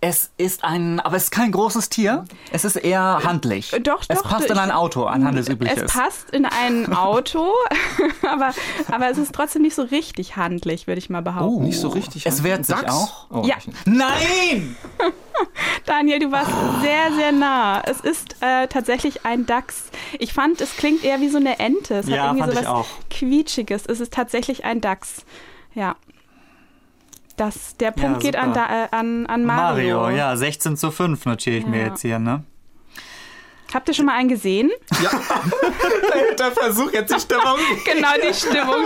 Es 0.00 0.30
ist 0.36 0.62
ein, 0.62 1.00
aber 1.00 1.16
es 1.16 1.24
ist 1.24 1.30
kein 1.30 1.52
großes 1.52 1.88
Tier. 1.88 2.24
Es 2.50 2.64
ist 2.66 2.76
eher 2.76 3.20
handlich. 3.24 3.72
Äh, 3.72 3.80
doch, 3.80 4.02
Es 4.06 4.18
doch, 4.22 4.28
passt 4.28 4.50
in 4.50 4.58
ein 4.58 4.70
Auto, 4.70 5.04
ein 5.04 5.24
handelsübliches. 5.24 5.82
Es 5.84 5.92
passt 5.92 6.30
in 6.30 6.44
ein 6.44 6.92
Auto, 6.94 7.50
aber, 8.30 8.52
aber 8.90 9.08
es 9.10 9.16
ist 9.18 9.34
trotzdem 9.34 9.62
nicht 9.62 9.74
so 9.74 9.82
richtig 9.82 10.36
handlich, 10.36 10.86
würde 10.86 10.98
ich 10.98 11.08
mal 11.08 11.22
behaupten. 11.22 11.56
Oh. 11.56 11.62
Nicht 11.62 11.80
so 11.80 11.88
richtig. 11.88 12.26
Es 12.26 12.42
wehrt 12.42 12.66
sich 12.66 12.76
Dachs? 12.76 12.92
auch. 12.92 13.26
Oh, 13.30 13.42
Ja. 13.46 13.56
Nein! 13.86 14.76
Daniel, 15.86 16.18
du 16.18 16.30
warst 16.30 16.50
sehr, 16.82 17.12
sehr 17.16 17.32
nah. 17.32 17.80
Es 17.86 18.00
ist 18.00 18.36
äh, 18.40 18.66
tatsächlich 18.68 19.24
ein 19.24 19.46
Dachs. 19.46 19.84
Ich 20.18 20.32
fand, 20.34 20.60
es 20.60 20.76
klingt 20.76 21.04
eher 21.04 21.20
wie 21.20 21.28
so 21.28 21.38
eine 21.38 21.58
Ente. 21.58 21.94
Es 21.96 22.06
Ja, 22.08 22.28
hat 22.28 22.36
irgendwie 22.36 22.54
so 22.64 22.64
was. 22.70 22.86
Quietschiges. 23.10 23.86
Es 23.86 24.00
ist 24.00 24.12
tatsächlich 24.12 24.64
ein 24.64 24.80
Dachs. 24.80 25.24
Ja. 25.74 25.96
Das, 27.36 27.76
der 27.78 27.90
Punkt 27.92 28.20
geht 28.20 28.36
an, 28.36 28.52
da, 28.52 28.84
äh, 28.84 28.88
an, 28.90 29.26
an 29.26 29.44
Mario. 29.44 30.00
Mario, 30.00 30.16
ja, 30.16 30.36
16 30.36 30.76
zu 30.76 30.90
5 30.90 31.24
notiere 31.24 31.56
ich 31.56 31.66
mir 31.66 31.80
Ja. 31.80 31.86
jetzt 31.88 32.02
hier, 32.02 32.18
ne? 32.18 32.44
Habt 33.74 33.88
ihr 33.88 33.94
schon 33.94 34.06
mal 34.06 34.14
einen 34.14 34.28
gesehen? 34.28 34.70
Der 36.38 36.52
Versuch 36.52 36.92
jetzt 36.92 37.14
die 37.14 37.20
Stimmung. 37.20 37.56
genau 37.84 38.08
die 38.22 38.34
Stimmung. 38.34 38.84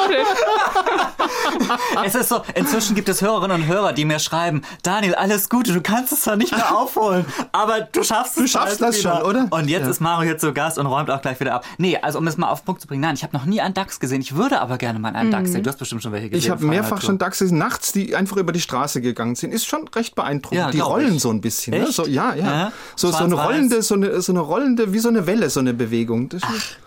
Es 2.04 2.14
ist 2.14 2.28
so, 2.28 2.42
inzwischen 2.54 2.94
gibt 2.94 3.08
es 3.08 3.20
Hörerinnen 3.22 3.62
und 3.62 3.66
Hörer, 3.66 3.92
die 3.92 4.04
mir 4.04 4.18
schreiben, 4.18 4.62
Daniel, 4.82 5.14
alles 5.14 5.48
Gute, 5.48 5.72
du 5.72 5.80
kannst 5.80 6.12
es 6.12 6.22
zwar 6.22 6.36
nicht 6.36 6.52
mehr 6.54 6.76
aufholen, 6.76 7.24
aber 7.52 7.80
du 7.80 8.02
schaffst 8.02 8.36
es 8.36 8.42
Du 8.42 8.48
schaffst 8.48 8.80
das 8.80 8.98
wieder. 8.98 9.16
schon, 9.18 9.22
oder? 9.26 9.46
Und 9.50 9.68
jetzt 9.68 9.84
Ja. 9.84 9.90
ist 9.90 10.00
Mario 10.00 10.28
hier 10.30 10.38
zu 10.38 10.52
Gast 10.52 10.78
und 10.78 10.86
räumt 10.86 11.10
auch 11.10 11.20
gleich 11.22 11.38
wieder 11.40 11.54
ab. 11.54 11.64
Nee, 11.78 11.98
also 11.98 12.18
um 12.18 12.26
es 12.26 12.36
mal 12.36 12.48
auf 12.48 12.60
den 12.60 12.66
Punkt 12.66 12.80
zu 12.80 12.86
bringen, 12.88 13.00
nein, 13.02 13.14
ich 13.14 13.22
habe 13.22 13.36
noch 13.36 13.44
nie 13.44 13.60
einen 13.60 13.74
Dachs 13.74 14.00
gesehen. 14.00 14.20
Ich 14.20 14.34
würde 14.36 14.60
aber 14.60 14.78
gerne 14.78 14.98
mal 14.98 15.14
einen 15.14 15.30
Dachs 15.30 15.52
sehen. 15.52 15.62
Du 15.62 15.70
hast 15.70 15.78
bestimmt 15.78 16.02
schon 16.02 16.12
welche 16.12 16.30
gesehen. 16.30 16.44
Ich 16.44 16.50
habe 16.50 16.64
mehrfach 16.64 17.00
schon 17.02 17.18
Dachse 17.18 17.44
nachts, 17.54 17.92
die 17.92 18.14
einfach 18.14 18.36
über 18.36 18.52
die 18.52 18.60
Straße 18.60 19.00
gegangen 19.00 19.34
sind. 19.34 19.52
Ist 19.52 19.66
schon 19.66 19.88
recht 19.88 20.14
beeindruckend. 20.14 20.58
Ja, 20.60 20.70
die 20.70 20.80
rollen 20.80 21.16
ich. 21.16 21.22
so 21.22 21.30
ein 21.30 21.40
bisschen. 21.40 21.78
Ne? 21.80 21.90
So, 21.90 22.06
ja, 22.06 22.34
ja. 22.34 22.44
Ja? 22.44 22.72
So, 22.94 23.10
so 23.10 23.24
eine 23.24 23.34
rollende, 23.34 23.82
so 23.82 23.94
eine, 23.94 24.20
so 24.20 24.32
eine 24.32 24.40
rollende, 24.40 24.75
wie 24.92 24.98
so 24.98 25.08
eine 25.08 25.26
Welle, 25.26 25.50
so 25.50 25.60
eine 25.60 25.74
Bewegung. 25.74 26.28
Das 26.28 26.42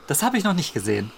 Das 0.07 0.23
habe 0.23 0.37
ich 0.37 0.43
noch 0.43 0.53
nicht 0.53 0.73
gesehen. 0.73 1.11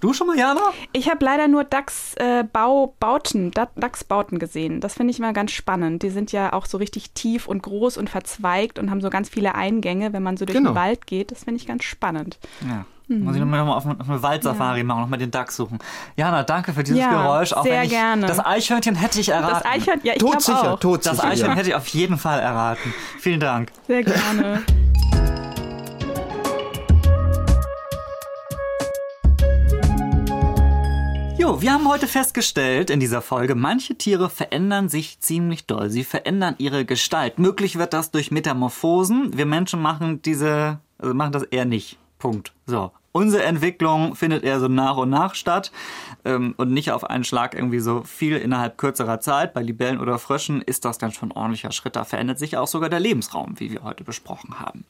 Du 0.00 0.12
schon 0.12 0.28
mal, 0.28 0.38
Jana? 0.38 0.60
Ich 0.92 1.10
habe 1.10 1.24
leider 1.24 1.48
nur 1.48 1.64
Dachs-Bauten 1.64 2.40
äh, 2.40 2.44
Bau- 2.52 2.94
Bauten, 3.00 3.50
Da- 3.50 3.68
Dachsbauten 3.74 4.38
gesehen. 4.38 4.80
Das 4.80 4.94
finde 4.94 5.10
ich 5.10 5.18
immer 5.18 5.32
ganz 5.32 5.50
spannend. 5.50 6.04
Die 6.04 6.10
sind 6.10 6.30
ja 6.30 6.52
auch 6.52 6.66
so 6.66 6.78
richtig 6.78 7.10
tief 7.14 7.48
und 7.48 7.62
groß 7.64 7.96
und 7.96 8.08
verzweigt 8.08 8.78
und 8.78 8.90
haben 8.92 9.00
so 9.00 9.10
ganz 9.10 9.28
viele 9.28 9.56
Eingänge, 9.56 10.12
wenn 10.12 10.22
man 10.22 10.36
so 10.36 10.44
durch 10.44 10.56
Genau. 10.56 10.70
den 10.70 10.76
Wald 10.76 11.08
geht. 11.08 11.32
Das 11.32 11.42
finde 11.44 11.56
ich 11.60 11.66
ganz 11.66 11.82
spannend. 11.82 12.38
Ja. 12.68 12.84
Muss 13.08 13.34
ich 13.34 13.40
nochmal 13.40 13.60
auf, 13.62 13.86
eine- 13.86 13.98
auf 13.98 14.08
eine 14.08 14.22
Waldsafari 14.22 14.84
machen, 14.84 15.00
nochmal 15.00 15.18
den 15.18 15.30
Dachs 15.32 15.56
suchen. 15.56 15.78
Jana, 16.14 16.44
danke 16.44 16.72
für 16.74 16.84
dieses 16.84 17.00
Ja, 17.00 17.10
Geräusch. 17.10 17.52
Auch 17.54 17.64
sehr 17.64 17.78
wenn 17.78 17.84
ich, 17.84 17.90
gerne. 17.90 18.26
Das 18.26 18.38
Eichhörnchen 18.38 18.94
hätte 18.94 19.18
ich 19.18 19.30
erraten. 19.30 19.54
Das 19.54 19.64
Eichhörnchen, 19.64 20.06
ja, 20.06 20.12
ich 20.12 20.18
glaube 20.20 20.34
todsicher, 20.36 20.74
auch. 20.74 20.78
todsicher. 20.78 21.16
Das 21.16 21.24
Eichhörnchen 21.24 21.48
ja. 21.48 21.54
hätte 21.56 21.68
ich 21.70 21.74
auf 21.74 21.88
jeden 21.88 22.18
Fall 22.18 22.38
erraten. 22.38 22.94
Vielen 23.18 23.40
Dank. 23.40 23.72
Sehr 23.88 24.04
gerne. 24.04 24.62
Jo, 31.48 31.62
wir 31.62 31.72
haben 31.72 31.88
heute 31.88 32.06
festgestellt 32.06 32.90
in 32.90 33.00
dieser 33.00 33.22
Folge, 33.22 33.54
manche 33.54 33.94
Tiere 33.94 34.28
verändern 34.28 34.90
sich 34.90 35.18
ziemlich 35.20 35.64
doll. 35.64 35.88
Sie 35.88 36.04
verändern 36.04 36.56
ihre 36.58 36.84
Gestalt. 36.84 37.38
Möglich 37.38 37.78
wird 37.78 37.94
das 37.94 38.10
durch 38.10 38.30
Metamorphosen. 38.30 39.34
Wir 39.34 39.46
Menschen 39.46 39.80
machen 39.80 40.20
diese, 40.20 40.78
also 40.98 41.14
machen 41.14 41.32
das 41.32 41.44
eher 41.44 41.64
nicht. 41.64 41.96
Punkt. 42.18 42.52
So. 42.66 42.92
Unsere 43.12 43.44
Entwicklung 43.44 44.14
findet 44.14 44.44
eher 44.44 44.60
so 44.60 44.68
nach 44.68 44.98
und 44.98 45.08
nach 45.08 45.34
statt 45.34 45.72
ähm, 46.26 46.52
und 46.58 46.70
nicht 46.70 46.92
auf 46.92 47.08
einen 47.08 47.24
Schlag 47.24 47.54
irgendwie 47.54 47.80
so 47.80 48.02
viel 48.02 48.36
innerhalb 48.36 48.76
kürzerer 48.76 49.20
Zeit. 49.20 49.54
Bei 49.54 49.62
Libellen 49.62 50.00
oder 50.00 50.18
Fröschen 50.18 50.60
ist 50.60 50.84
das 50.84 50.98
dann 50.98 51.12
schon 51.12 51.30
ein 51.30 51.36
ordentlicher 51.38 51.72
Schritt. 51.72 51.96
Da 51.96 52.04
verändert 52.04 52.38
sich 52.38 52.58
auch 52.58 52.68
sogar 52.68 52.90
der 52.90 53.00
Lebensraum, 53.00 53.58
wie 53.58 53.72
wir 53.72 53.84
heute 53.84 54.04
besprochen 54.04 54.60
haben. 54.60 54.84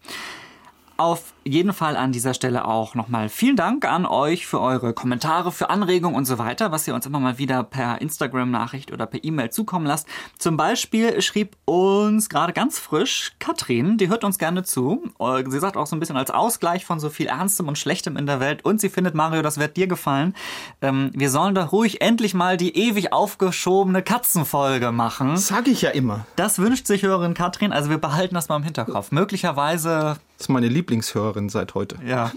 Auf 0.96 1.34
jeden 1.52 1.72
Fall 1.72 1.96
an 1.96 2.12
dieser 2.12 2.34
Stelle 2.34 2.66
auch 2.66 2.94
nochmal 2.94 3.28
vielen 3.28 3.56
Dank 3.56 3.84
an 3.84 4.06
euch 4.06 4.46
für 4.46 4.60
eure 4.60 4.92
Kommentare, 4.92 5.52
für 5.52 5.70
Anregungen 5.70 6.16
und 6.16 6.24
so 6.24 6.38
weiter, 6.38 6.72
was 6.72 6.86
ihr 6.86 6.94
uns 6.94 7.06
immer 7.06 7.20
mal 7.20 7.38
wieder 7.38 7.62
per 7.62 8.00
Instagram-Nachricht 8.00 8.92
oder 8.92 9.06
per 9.06 9.22
E-Mail 9.22 9.50
zukommen 9.50 9.86
lasst. 9.86 10.06
Zum 10.38 10.56
Beispiel 10.56 11.20
schrieb 11.22 11.56
uns 11.64 12.28
gerade 12.28 12.52
ganz 12.52 12.78
frisch 12.78 13.32
Katrin, 13.38 13.98
die 13.98 14.08
hört 14.08 14.24
uns 14.24 14.38
gerne 14.38 14.62
zu. 14.62 15.02
Äh, 15.18 15.44
Sie 15.48 15.60
sagt 15.60 15.76
auch 15.76 15.86
so 15.86 15.96
ein 15.96 16.00
bisschen 16.00 16.16
als 16.16 16.30
Ausgleich 16.30 16.84
von 16.84 17.00
so 17.00 17.10
viel 17.10 17.26
Ernstem 17.26 17.68
und 17.68 17.78
Schlechtem 17.78 18.16
in 18.16 18.26
der 18.26 18.40
Welt 18.40 18.64
und 18.64 18.80
sie 18.80 18.88
findet, 18.88 19.14
Mario, 19.14 19.42
das 19.42 19.58
wird 19.58 19.76
dir 19.76 19.86
gefallen. 19.86 20.34
Ähm, 20.82 21.10
wir 21.14 21.30
sollen 21.30 21.54
doch 21.54 21.72
ruhig 21.72 22.00
endlich 22.00 22.34
mal 22.34 22.56
die 22.56 22.76
ewig 22.76 23.12
aufgeschobene 23.12 24.02
Katzenfolge 24.02 24.92
machen. 24.92 25.36
Sag 25.36 25.68
ich 25.68 25.82
ja 25.82 25.90
immer. 25.90 26.26
Das 26.36 26.58
wünscht 26.58 26.86
sich 26.86 27.02
Hörerin 27.02 27.34
Katrin, 27.34 27.72
also 27.72 27.90
wir 27.90 27.98
behalten 27.98 28.34
das 28.34 28.48
mal 28.48 28.56
im 28.56 28.62
Hinterkopf. 28.64 29.12
Möglicherweise 29.12 30.16
Das 30.36 30.46
ist 30.46 30.48
meine 30.48 30.68
Lieblingshörerin 30.68 31.37
seit 31.48 31.74
heute. 31.74 31.96
ja. 32.04 32.32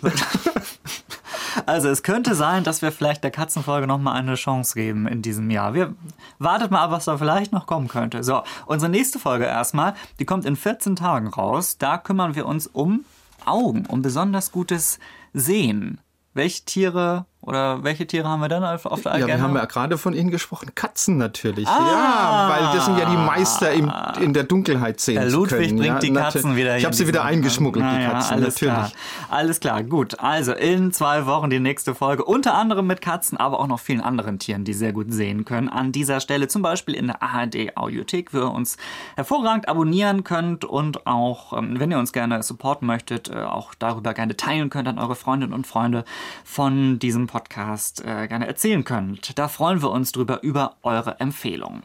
Also 1.66 1.90
es 1.90 2.04
könnte 2.04 2.34
sein, 2.36 2.64
dass 2.64 2.82
wir 2.82 2.92
vielleicht 2.92 3.24
der 3.24 3.32
Katzenfolge 3.32 3.86
noch 3.88 3.98
mal 3.98 4.14
eine 4.14 4.36
Chance 4.36 4.74
geben 4.74 5.08
in 5.08 5.22
diesem 5.22 5.50
Jahr. 5.50 5.74
Wir 5.74 5.94
wartet 6.40 6.72
mal 6.72 6.82
ab, 6.82 6.92
was 6.92 7.06
da 7.06 7.18
vielleicht 7.18 7.52
noch 7.52 7.66
kommen 7.66 7.88
könnte. 7.88 8.24
So, 8.24 8.42
unsere 8.66 8.90
nächste 8.90 9.20
Folge 9.20 9.46
erstmal, 9.46 9.94
die 10.20 10.26
kommt 10.26 10.46
in 10.46 10.56
14 10.56 10.96
Tagen 10.96 11.28
raus. 11.28 11.78
Da 11.78 11.98
kümmern 11.98 12.36
wir 12.36 12.46
uns 12.46 12.68
um 12.68 13.06
Augen, 13.46 13.86
um 13.86 14.02
besonders 14.02 14.52
gutes 14.52 15.00
Sehen. 15.34 16.00
Welche 16.34 16.64
Tiere 16.64 17.26
oder 17.42 17.84
welche 17.84 18.06
Tiere 18.06 18.28
haben 18.28 18.40
wir 18.42 18.50
dann 18.50 18.64
auf 18.64 18.84
der 18.84 18.92
Ja, 19.04 19.12
Agenda? 19.12 19.28
wir 19.36 19.42
haben 19.42 19.56
ja 19.56 19.66
gerade 19.66 19.98
von 19.98 20.14
Ihnen 20.14 20.30
gesprochen. 20.30 20.70
Katzen 20.76 21.18
natürlich. 21.18 21.68
Ah. 21.68 21.80
Ja, 21.92 22.50
weil 22.50 22.76
das 22.78 22.86
sind 22.86 23.00
ja 23.00 23.10
die 23.10 23.18
Meister 23.18 23.72
im, 23.72 23.92
in 24.22 24.34
der 24.34 24.44
Dunkelheit 24.44 25.00
sehen 25.00 25.16
Der 25.16 25.30
Ludwig 25.30 25.70
können. 25.70 25.78
bringt 25.80 25.86
ja, 25.94 26.00
die 26.00 26.14
Katzen 26.14 26.56
wieder 26.56 26.78
Ich 26.78 26.86
habe 26.86 26.96
sie 26.96 27.08
wieder 27.08 27.24
eingeschmuggelt, 27.24 27.84
die 27.84 27.90
Naja, 27.90 28.12
Katzen, 28.12 28.34
alles 28.34 28.62
natürlich. 28.62 28.74
Klar. 28.74 28.92
Alles 29.30 29.60
klar, 29.60 29.84
gut. 29.84 30.20
Also 30.20 30.54
in 30.54 30.92
zwei 30.94 31.26
Wochen 31.26 31.50
die 31.50 31.60
nächste 31.60 31.96
Folge, 31.96 32.24
unter 32.26 32.54
anderem 32.54 32.86
mit 32.86 33.02
Katzen, 33.02 33.38
aber 33.40 33.60
auch 33.60 33.68
noch 33.68 33.80
vielen 33.80 34.02
anderen 34.02 34.38
Tieren, 34.38 34.64
die 34.64 34.74
sehr 34.74 34.94
gut 34.94 35.12
sehen 35.12 35.44
können. 35.44 35.68
An 35.68 35.92
dieser 35.92 36.20
Stelle 36.20 36.48
zum 36.48 36.62
Beispiel 36.62 36.94
in 36.94 37.08
der 37.08 37.24
ARD 37.24 37.76
Audiothek, 37.76 38.34
wo 38.36 38.38
ihr 38.38 38.52
uns 38.52 38.78
hervorragend 39.16 39.68
abonnieren 39.68 40.24
könnt 40.24 40.64
und 40.64 41.08
auch, 41.08 41.58
ähm, 41.58 41.80
wenn 41.80 41.90
ihr 41.90 41.98
uns 41.98 42.14
gerne 42.14 42.44
supporten 42.44 42.86
möchtet, 42.88 43.30
äh, 43.30 43.42
auch 43.44 43.74
darüber 43.80 44.14
gerne 44.14 44.38
teilen 44.38 44.70
könnt 44.70 44.88
an 44.88 45.00
eure 45.00 45.16
Freundinnen 45.16 45.54
und 45.54 45.66
Freunde 45.66 46.06
von 46.46 47.00
diesem 47.00 47.31
Podcast 47.32 48.04
äh, 48.06 48.28
gerne 48.28 48.46
erzählen 48.46 48.84
könnt. 48.84 49.38
Da 49.40 49.48
freuen 49.48 49.82
wir 49.82 49.90
uns 49.90 50.12
drüber 50.12 50.44
über 50.44 50.76
eure 50.84 51.20
Empfehlungen. 51.20 51.82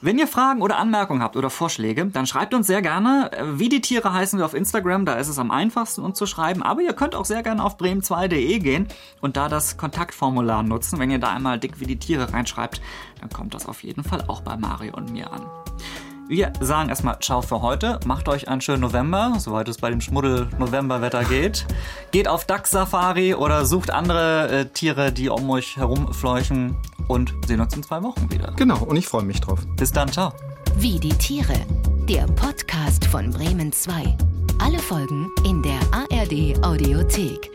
Wenn 0.00 0.18
ihr 0.18 0.28
Fragen 0.28 0.60
oder 0.60 0.76
Anmerkungen 0.76 1.22
habt 1.22 1.34
oder 1.34 1.48
Vorschläge, 1.48 2.04
dann 2.06 2.26
schreibt 2.26 2.54
uns 2.54 2.66
sehr 2.66 2.82
gerne. 2.82 3.30
Äh, 3.32 3.58
Wie 3.58 3.68
die 3.68 3.80
Tiere 3.80 4.12
heißen 4.12 4.38
wir 4.38 4.46
auf 4.46 4.54
Instagram, 4.54 5.04
da 5.04 5.14
ist 5.14 5.28
es 5.28 5.38
am 5.38 5.50
einfachsten 5.50 6.02
uns 6.02 6.16
zu 6.16 6.26
schreiben. 6.26 6.62
Aber 6.62 6.82
ihr 6.82 6.92
könnt 6.92 7.14
auch 7.14 7.24
sehr 7.24 7.42
gerne 7.42 7.64
auf 7.64 7.76
bremen2.de 7.78 8.58
gehen 8.60 8.86
und 9.20 9.36
da 9.36 9.48
das 9.48 9.76
Kontaktformular 9.76 10.62
nutzen. 10.62 10.98
Wenn 10.98 11.10
ihr 11.10 11.18
da 11.18 11.30
einmal 11.30 11.58
dick 11.58 11.80
wie 11.80 11.86
die 11.86 11.98
Tiere 11.98 12.32
reinschreibt, 12.32 12.80
dann 13.20 13.30
kommt 13.30 13.54
das 13.54 13.66
auf 13.66 13.82
jeden 13.82 14.04
Fall 14.04 14.24
auch 14.28 14.42
bei 14.42 14.56
Mario 14.56 14.94
und 14.94 15.10
mir 15.10 15.32
an. 15.32 15.42
Wir 16.26 16.52
sagen 16.60 16.88
erstmal 16.88 17.18
Ciao 17.18 17.42
für 17.42 17.60
heute. 17.60 18.00
Macht 18.06 18.28
euch 18.28 18.48
einen 18.48 18.62
schönen 18.62 18.80
November, 18.80 19.34
soweit 19.38 19.68
es 19.68 19.76
bei 19.76 19.90
dem 19.90 20.00
Schmuddel-Novemberwetter 20.00 21.24
geht. 21.24 21.66
Geht 22.12 22.28
auf 22.28 22.46
Dachs-Safari 22.46 23.34
oder 23.34 23.66
sucht 23.66 23.90
andere 23.90 24.48
äh, 24.48 24.64
Tiere, 24.66 25.12
die 25.12 25.28
um 25.28 25.50
euch 25.50 25.76
herumfleuchen 25.76 26.76
und 27.08 27.34
sehen 27.46 27.60
uns 27.60 27.76
in 27.76 27.82
zwei 27.82 28.02
Wochen 28.02 28.30
wieder. 28.32 28.52
Genau, 28.56 28.82
und 28.84 28.96
ich 28.96 29.06
freue 29.06 29.24
mich 29.24 29.42
drauf. 29.42 29.60
Bis 29.76 29.92
dann, 29.92 30.10
ciao. 30.10 30.32
Wie 30.76 30.98
die 30.98 31.10
Tiere. 31.10 31.60
Der 32.08 32.26
Podcast 32.26 33.04
von 33.04 33.30
Bremen 33.30 33.70
2. 33.70 34.16
Alle 34.64 34.78
Folgen 34.78 35.30
in 35.44 35.62
der 35.62 35.78
ARD 35.92 36.64
Audiothek. 36.64 37.50